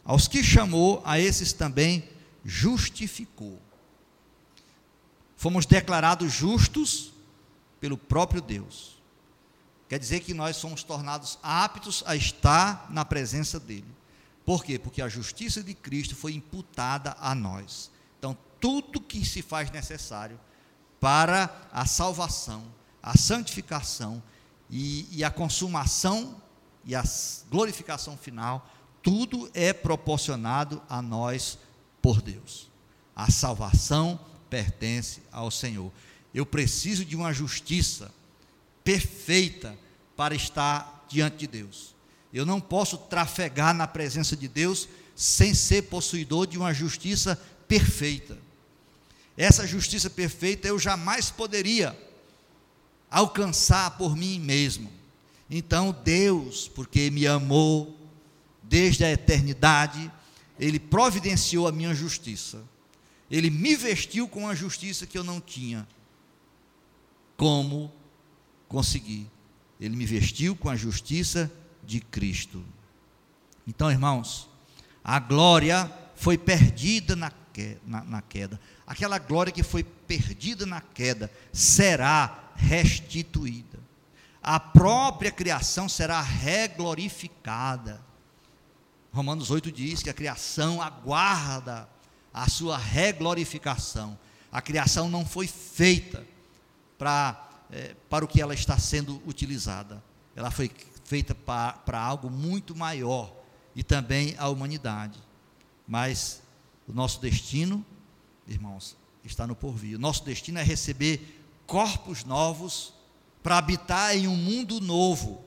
Aos 0.06 0.28
que 0.28 0.44
chamou, 0.44 1.02
a 1.04 1.20
esses 1.20 1.52
também 1.54 2.08
justificou. 2.46 3.60
Fomos 5.36 5.66
declarados 5.66 6.32
justos 6.32 7.14
pelo 7.82 7.98
próprio 7.98 8.40
Deus. 8.40 9.00
Quer 9.88 9.98
dizer 9.98 10.20
que 10.20 10.36
nós 10.36 10.56
somos 10.58 10.84
tornados 10.84 11.40
aptos 11.42 12.04
a 12.06 12.16
estar 12.16 12.92
na 12.92 13.04
presença 13.04 13.60
dele. 13.60 13.88
Por 14.46 14.64
quê? 14.64 14.78
Porque 14.78 15.02
a 15.02 15.10
justiça 15.10 15.64
de 15.64 15.74
Cristo 15.74 16.16
foi 16.16 16.34
imputada 16.34 17.16
a 17.20 17.34
nós. 17.34 17.90
Então, 18.20 18.38
tudo 18.60 19.02
que 19.02 19.26
se 19.26 19.42
faz 19.42 19.72
necessário 19.72 20.40
para 21.00 21.68
a 21.72 21.86
salvação, 21.86 22.64
a 23.02 23.18
santificação 23.18 24.22
e, 24.70 25.08
e 25.12 25.24
a 25.24 25.32
consumação 25.32 26.36
e 26.86 26.96
a 26.96 27.04
glorificação 27.50 28.18
final, 28.18 28.68
tudo 29.02 29.50
é 29.54 29.74
proporcionado 29.74 30.82
a 30.90 31.02
nós 31.02 31.58
por 32.02 32.22
Deus. 32.22 32.70
A 33.16 33.32
salvação 33.32 34.20
pertence 34.50 35.22
ao 35.32 35.52
Senhor. 35.52 35.92
Eu 36.34 36.46
preciso 36.46 37.06
de 37.06 37.16
uma 37.16 37.34
justiça 37.34 38.12
perfeita 38.84 39.78
para 40.16 40.36
estar 40.36 41.06
diante 41.08 41.38
de 41.38 41.48
Deus. 41.48 41.96
Eu 42.34 42.46
não 42.46 42.62
posso 42.62 42.98
trafegar 42.98 43.74
na 43.74 43.88
presença 43.88 44.36
de 44.36 44.48
Deus 44.48 44.88
sem 45.16 45.54
ser 45.54 45.84
possuidor 45.84 46.48
de 46.48 46.58
uma 46.58 46.74
justiça 46.74 47.40
perfeita. 47.68 48.38
Essa 49.40 49.66
justiça 49.66 50.10
perfeita 50.10 50.68
eu 50.68 50.78
jamais 50.78 51.32
poderia 51.32 51.98
alcançar 53.10 53.98
por 53.98 54.14
mim 54.14 54.38
mesmo. 54.38 54.92
Então 55.50 55.96
Deus, 56.04 56.68
porque 56.68 57.10
me 57.10 57.26
amou 57.26 57.98
desde 58.62 59.06
a 59.06 59.10
eternidade, 59.10 60.12
ele 60.60 60.78
providenciou 60.78 61.70
a 61.70 61.72
minha 61.72 61.96
justiça. 61.96 62.62
Ele 63.32 63.50
me 63.50 63.78
vestiu 63.78 64.28
com 64.28 64.46
a 64.46 64.54
justiça 64.54 65.08
que 65.08 65.18
eu 65.18 65.24
não 65.24 65.40
tinha. 65.40 65.88
Como 67.38 67.90
conseguir? 68.68 69.26
Ele 69.80 69.96
me 69.96 70.06
vestiu 70.06 70.54
com 70.54 70.68
a 70.68 70.76
justiça 70.76 71.50
de 71.82 72.02
Cristo. 72.02 72.62
Então, 73.66 73.90
irmãos, 73.90 74.50
a 75.02 75.18
glória 75.18 75.90
foi 76.14 76.38
perdida 76.38 77.16
na, 77.16 77.32
na, 77.86 78.04
na 78.04 78.22
queda. 78.22 78.60
Aquela 78.86 79.18
glória 79.18 79.52
que 79.52 79.64
foi 79.64 79.84
perdida 79.84 80.66
na 80.66 80.82
queda 80.82 81.32
será 81.52 82.52
restituída. 82.56 83.80
A 84.42 84.60
própria 84.60 85.32
criação 85.32 85.90
será 85.90 86.22
reglorificada. 86.22 88.02
Romanos 89.12 89.52
8 89.52 89.72
diz 89.72 90.02
que 90.02 90.10
a 90.10 90.14
criação 90.14 90.82
aguarda 90.82 91.90
a 92.34 92.48
sua 92.48 92.78
reglorificação. 92.78 94.18
A 94.52 94.62
criação 94.62 95.10
não 95.10 95.26
foi 95.26 95.48
feita 95.48 96.26
para, 96.98 97.50
é, 97.72 97.96
para 98.10 98.26
o 98.26 98.28
que 98.28 98.42
ela 98.42 98.54
está 98.54 98.78
sendo 98.78 99.22
utilizada. 99.26 100.02
Ela 100.36 100.52
foi 100.52 100.72
feita 101.04 101.34
para, 101.34 101.74
para 101.74 102.00
algo 102.00 102.30
muito 102.30 102.76
maior 102.76 103.34
e 103.76 103.84
também 103.84 104.36
a 104.38 104.48
humanidade. 104.48 105.20
Mas 105.88 106.42
o 106.90 106.94
nosso 106.94 107.22
destino, 107.22 107.86
irmãos, 108.48 108.98
está 109.24 109.46
no 109.46 109.56
porvir. 109.56 109.96
O 109.96 110.00
nosso 110.00 110.24
destino 110.24 110.58
é 110.58 110.64
receber 110.64 111.44
corpos 111.68 112.24
novos 112.24 112.94
para 113.44 113.58
habitar 113.58 114.18
em 114.18 114.28
um 114.28 114.36
mundo 114.36 114.82
novo, 114.82 115.44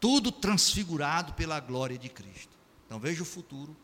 tudo 0.00 0.32
transfigurado 0.32 1.32
pela 1.34 1.60
glória 1.60 1.96
de 1.96 2.08
Cristo. 2.08 2.50
Então 2.84 2.98
veja 2.98 3.22
o 3.22 3.26
futuro 3.26 3.76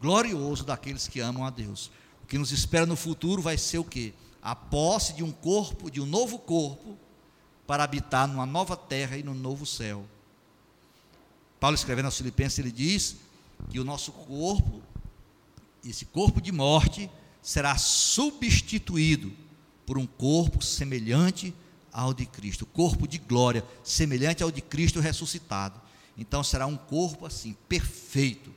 glorioso 0.00 0.64
daqueles 0.64 1.08
que 1.08 1.20
amam 1.20 1.44
a 1.44 1.50
Deus. 1.50 1.90
O 2.22 2.26
que 2.26 2.38
nos 2.38 2.52
espera 2.52 2.84
no 2.84 2.96
futuro 2.96 3.40
vai 3.40 3.56
ser 3.56 3.78
o 3.78 3.84
quê? 3.84 4.12
A 4.42 4.54
posse 4.54 5.14
de 5.14 5.22
um 5.22 5.32
corpo, 5.32 5.90
de 5.90 6.00
um 6.00 6.06
novo 6.06 6.38
corpo, 6.38 6.98
para 7.66 7.84
habitar 7.84 8.28
numa 8.28 8.44
nova 8.46 8.76
terra 8.76 9.16
e 9.16 9.22
num 9.22 9.34
novo 9.34 9.64
céu. 9.64 10.04
Paulo 11.58 11.74
escrevendo 11.74 12.06
aos 12.06 12.16
Filipenses, 12.16 12.58
ele 12.58 12.72
diz 12.72 13.16
que 13.70 13.78
o 13.78 13.84
nosso 13.84 14.12
corpo, 14.12 14.82
esse 15.84 16.04
corpo 16.04 16.40
de 16.40 16.52
morte, 16.52 17.10
será 17.42 17.76
substituído 17.76 19.32
por 19.86 19.98
um 19.98 20.06
corpo 20.06 20.62
semelhante 20.62 21.54
ao 21.92 22.14
de 22.14 22.26
Cristo, 22.26 22.66
corpo 22.66 23.08
de 23.08 23.18
glória, 23.18 23.64
semelhante 23.82 24.42
ao 24.42 24.50
de 24.50 24.60
Cristo 24.60 25.00
ressuscitado. 25.00 25.80
Então 26.16 26.44
será 26.44 26.66
um 26.66 26.76
corpo 26.76 27.26
assim, 27.26 27.56
perfeito, 27.68 28.52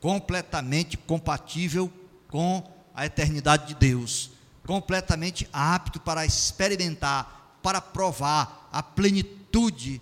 completamente 0.00 0.96
compatível 0.96 1.90
com 2.28 2.62
a 2.94 3.06
eternidade 3.06 3.68
de 3.68 3.74
Deus, 3.74 4.30
completamente 4.64 5.48
apto 5.52 5.98
para 5.98 6.26
experimentar, 6.26 7.58
para 7.62 7.80
provar 7.80 8.68
a 8.72 8.82
plenitude 8.82 10.00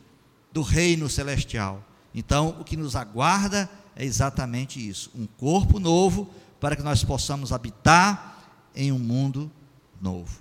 do 0.52 0.62
reino 0.62 1.08
celestial. 1.08 1.84
Então, 2.14 2.56
o 2.60 2.64
que 2.64 2.76
nos 2.76 2.94
aguarda 2.94 3.68
é 3.96 4.04
exatamente 4.04 4.86
isso: 4.86 5.10
um 5.14 5.26
corpo 5.26 5.78
novo 5.80 6.30
para 6.64 6.76
que 6.76 6.82
nós 6.82 7.04
possamos 7.04 7.52
habitar 7.52 8.42
em 8.74 8.90
um 8.90 8.98
mundo 8.98 9.52
novo. 10.00 10.40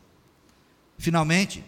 Finalmente, 0.97 1.61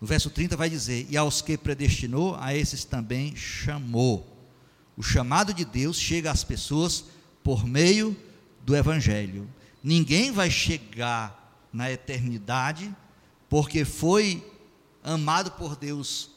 no 0.00 0.06
verso 0.06 0.30
30 0.30 0.56
vai 0.56 0.70
dizer: 0.70 1.04
E 1.10 1.16
aos 1.16 1.42
que 1.42 1.58
predestinou, 1.58 2.36
a 2.36 2.54
esses 2.54 2.84
também 2.84 3.34
chamou. 3.34 4.24
O 4.96 5.02
chamado 5.02 5.52
de 5.52 5.64
Deus 5.64 5.98
chega 5.98 6.30
às 6.30 6.44
pessoas 6.44 7.06
por 7.42 7.66
meio 7.66 8.16
do 8.64 8.76
Evangelho. 8.76 9.52
Ninguém 9.82 10.30
vai 10.30 10.48
chegar 10.48 11.66
na 11.72 11.90
eternidade 11.90 12.94
porque 13.48 13.84
foi 13.84 14.48
amado 15.02 15.50
por 15.50 15.74
Deus 15.74 16.30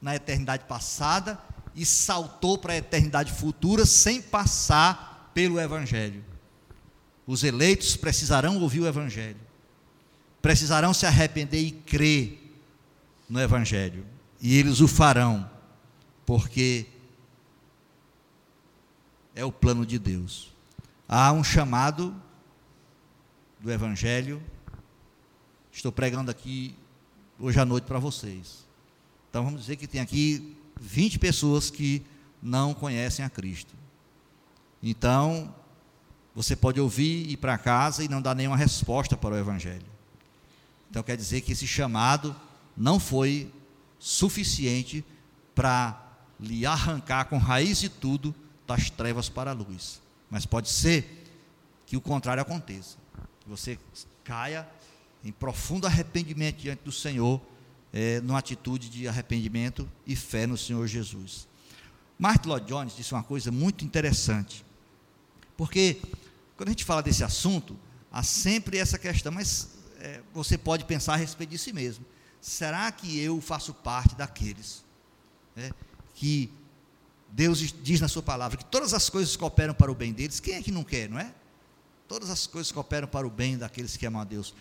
na 0.00 0.16
eternidade 0.16 0.64
passada 0.64 1.38
e 1.74 1.84
saltou 1.84 2.56
para 2.56 2.72
a 2.72 2.78
eternidade 2.78 3.30
futura 3.30 3.84
sem 3.84 4.22
passar 4.22 5.07
pelo 5.38 5.60
Evangelho. 5.60 6.24
Os 7.24 7.44
eleitos 7.44 7.96
precisarão 7.96 8.60
ouvir 8.60 8.80
o 8.80 8.88
Evangelho, 8.88 9.38
precisarão 10.42 10.92
se 10.92 11.06
arrepender 11.06 11.60
e 11.60 11.70
crer 11.70 12.58
no 13.28 13.40
Evangelho, 13.40 14.04
e 14.40 14.58
eles 14.58 14.80
o 14.80 14.88
farão, 14.88 15.48
porque 16.26 16.86
é 19.32 19.44
o 19.44 19.52
plano 19.52 19.86
de 19.86 19.96
Deus. 19.96 20.52
Há 21.08 21.30
um 21.30 21.44
chamado 21.44 22.20
do 23.60 23.70
Evangelho, 23.70 24.42
estou 25.70 25.92
pregando 25.92 26.32
aqui 26.32 26.74
hoje 27.38 27.60
à 27.60 27.64
noite 27.64 27.84
para 27.84 28.00
vocês. 28.00 28.66
Então 29.30 29.44
vamos 29.44 29.60
dizer 29.60 29.76
que 29.76 29.86
tem 29.86 30.00
aqui 30.00 30.56
20 30.80 31.20
pessoas 31.20 31.70
que 31.70 32.02
não 32.42 32.74
conhecem 32.74 33.24
a 33.24 33.30
Cristo. 33.30 33.77
Então, 34.82 35.54
você 36.34 36.54
pode 36.54 36.80
ouvir, 36.80 37.30
ir 37.30 37.36
para 37.36 37.58
casa 37.58 38.04
e 38.04 38.08
não 38.08 38.22
dar 38.22 38.34
nenhuma 38.34 38.56
resposta 38.56 39.16
para 39.16 39.34
o 39.34 39.38
Evangelho. 39.38 39.86
Então 40.90 41.02
quer 41.02 41.16
dizer 41.16 41.40
que 41.40 41.52
esse 41.52 41.66
chamado 41.66 42.34
não 42.76 42.98
foi 42.98 43.52
suficiente 43.98 45.04
para 45.54 46.00
lhe 46.38 46.64
arrancar 46.64 47.24
com 47.24 47.36
raiz 47.38 47.82
e 47.82 47.88
tudo 47.88 48.34
das 48.66 48.88
trevas 48.88 49.28
para 49.28 49.50
a 49.50 49.54
luz. 49.54 50.00
Mas 50.30 50.46
pode 50.46 50.68
ser 50.68 51.26
que 51.84 51.96
o 51.96 52.00
contrário 52.00 52.40
aconteça. 52.40 52.96
Que 53.40 53.48
você 53.48 53.78
caia 54.22 54.68
em 55.24 55.32
profundo 55.32 55.86
arrependimento 55.86 56.58
diante 56.58 56.84
do 56.84 56.92
Senhor 56.92 57.40
é, 57.92 58.20
numa 58.20 58.38
atitude 58.38 58.88
de 58.88 59.08
arrependimento 59.08 59.88
e 60.06 60.14
fé 60.14 60.46
no 60.46 60.56
Senhor 60.56 60.86
Jesus. 60.86 61.48
Martin 62.18 62.48
Lloyd 62.48 62.66
Jones 62.66 62.96
disse 62.96 63.12
uma 63.12 63.22
coisa 63.22 63.50
muito 63.50 63.84
interessante, 63.84 64.64
porque 65.58 66.00
quando 66.56 66.68
a 66.68 66.70
gente 66.70 66.84
fala 66.84 67.02
desse 67.02 67.24
assunto, 67.24 67.76
há 68.12 68.22
sempre 68.22 68.78
essa 68.78 68.96
questão, 68.96 69.32
mas 69.32 69.70
é, 69.98 70.22
você 70.32 70.56
pode 70.56 70.84
pensar 70.84 71.14
a 71.14 71.16
respeito 71.16 71.50
de 71.50 71.58
si 71.58 71.72
mesmo. 71.72 72.06
Será 72.40 72.90
que 72.92 73.18
eu 73.18 73.40
faço 73.40 73.74
parte 73.74 74.14
daqueles 74.14 74.84
é, 75.56 75.72
que 76.14 76.48
Deus 77.30 77.58
diz 77.82 78.00
na 78.00 78.06
sua 78.06 78.22
palavra 78.22 78.56
que 78.56 78.64
todas 78.64 78.94
as 78.94 79.10
coisas 79.10 79.36
cooperam 79.36 79.74
para 79.74 79.90
o 79.90 79.96
bem 79.96 80.12
deles? 80.12 80.38
Quem 80.38 80.54
é 80.54 80.62
que 80.62 80.70
não 80.70 80.84
quer, 80.84 81.10
não 81.10 81.18
é? 81.18 81.34
Todas 82.06 82.30
as 82.30 82.46
coisas 82.46 82.70
cooperam 82.70 83.08
para 83.08 83.26
o 83.26 83.30
bem 83.30 83.58
daqueles 83.58 83.96
que 83.96 84.06
amam 84.06 84.22
a 84.22 84.24
Deus. 84.24 84.54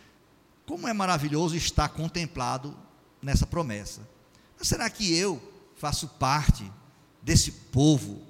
Como 0.65 0.87
é 0.87 0.93
maravilhoso 0.93 1.55
estar 1.55 1.89
contemplado 1.89 2.75
nessa 3.21 3.45
promessa. 3.45 4.01
Mas 4.57 4.67
será 4.67 4.89
que 4.89 5.15
eu 5.15 5.39
faço 5.75 6.07
parte 6.07 6.69
desse 7.21 7.51
povo 7.51 8.25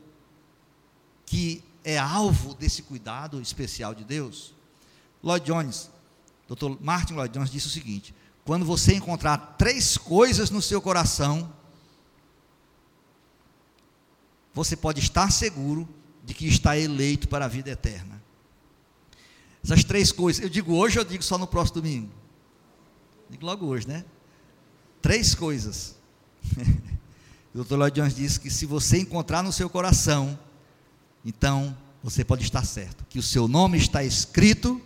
que 1.26 1.64
é 1.88 1.98
alvo 1.98 2.54
desse 2.54 2.84
cuidado 2.84 3.42
especial 3.42 3.96
de 3.96 4.04
Deus? 4.04 4.54
Lloyd 5.24 5.46
Jones, 5.46 5.90
Dr. 6.46 6.76
Martin 6.82 7.14
Lloyd 7.14 7.34
Jones 7.34 7.50
disse 7.50 7.68
o 7.68 7.70
seguinte: 7.70 8.14
quando 8.44 8.66
você 8.66 8.94
encontrar 8.94 9.56
três 9.58 9.98
coisas 9.98 10.50
no 10.50 10.62
seu 10.62 10.82
coração, 10.82 11.52
você 14.54 14.76
pode 14.76 15.00
estar 15.00 15.32
seguro 15.32 15.88
de 16.26 16.34
que 16.34 16.46
está 16.46 16.78
eleito 16.78 17.30
para 17.30 17.46
a 17.46 17.48
vida 17.48 17.70
eterna. 17.70 18.22
Essas 19.64 19.86
três 19.86 20.12
coisas, 20.12 20.44
eu 20.44 20.50
digo 20.50 20.74
hoje 20.74 21.00
ou 21.00 21.06
eu 21.06 21.10
digo 21.10 21.24
só 21.24 21.38
no 21.38 21.48
próximo 21.48 21.82
domingo? 21.82 22.12
Digo 23.30 23.46
logo 23.46 23.66
hoje, 23.66 23.88
né? 23.88 24.04
Três 25.02 25.34
coisas. 25.34 25.96
o 27.56 27.64
Dr. 27.64 27.76
Lloyd 27.76 27.96
Jones 27.96 28.14
disse 28.14 28.42
que 28.42 28.50
se 28.50 28.66
você 28.66 29.00
encontrar 29.00 29.42
no 29.42 29.54
seu 29.54 29.70
coração, 29.70 30.38
então 31.28 31.78
você 32.02 32.24
pode 32.24 32.42
estar 32.42 32.64
certo, 32.64 33.06
que 33.10 33.20
o 33.20 33.24
seu 33.24 33.50
nome 33.50 33.78
está 33.78 34.02
escrito 34.02 34.82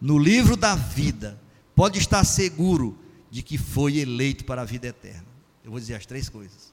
no 0.00 0.16
livro 0.16 0.56
da 0.56 0.76
vida. 0.76 1.36
Pode 1.74 1.98
estar 1.98 2.22
seguro 2.22 2.96
de 3.28 3.42
que 3.42 3.58
foi 3.58 3.98
eleito 3.98 4.44
para 4.44 4.62
a 4.62 4.64
vida 4.64 4.86
eterna. 4.86 5.26
Eu 5.64 5.72
vou 5.72 5.80
dizer 5.80 5.96
as 5.96 6.06
três 6.06 6.28
coisas: 6.28 6.72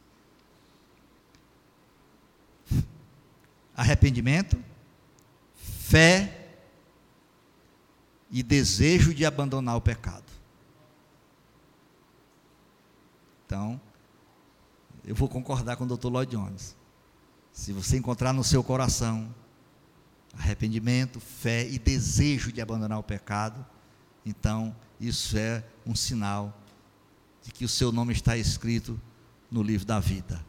arrependimento, 3.75 4.63
fé 5.55 6.51
e 8.29 8.43
desejo 8.43 9.11
de 9.11 9.25
abandonar 9.25 9.75
o 9.75 9.81
pecado. 9.81 10.31
Então, 13.47 13.81
eu 15.03 15.15
vou 15.15 15.27
concordar 15.27 15.77
com 15.77 15.85
o 15.85 15.97
Dr. 15.97 16.09
Lloyd 16.09 16.31
Jones. 16.31 16.77
Se 17.59 17.73
você 17.73 17.97
encontrar 17.97 18.31
no 18.31 18.41
seu 18.41 18.63
coração 18.63 19.35
arrependimento, 20.33 21.19
fé 21.19 21.67
e 21.67 21.77
desejo 21.77 22.53
de 22.53 22.61
abandonar 22.61 22.97
o 22.97 23.03
pecado, 23.03 23.65
então 24.25 24.73
isso 24.97 25.37
é 25.37 25.61
um 25.85 25.93
sinal 25.93 26.57
de 27.43 27.51
que 27.51 27.65
o 27.65 27.67
seu 27.67 27.91
nome 27.91 28.13
está 28.13 28.37
escrito 28.37 28.97
no 29.51 29.61
livro 29.61 29.85
da 29.85 29.99
vida. 29.99 30.41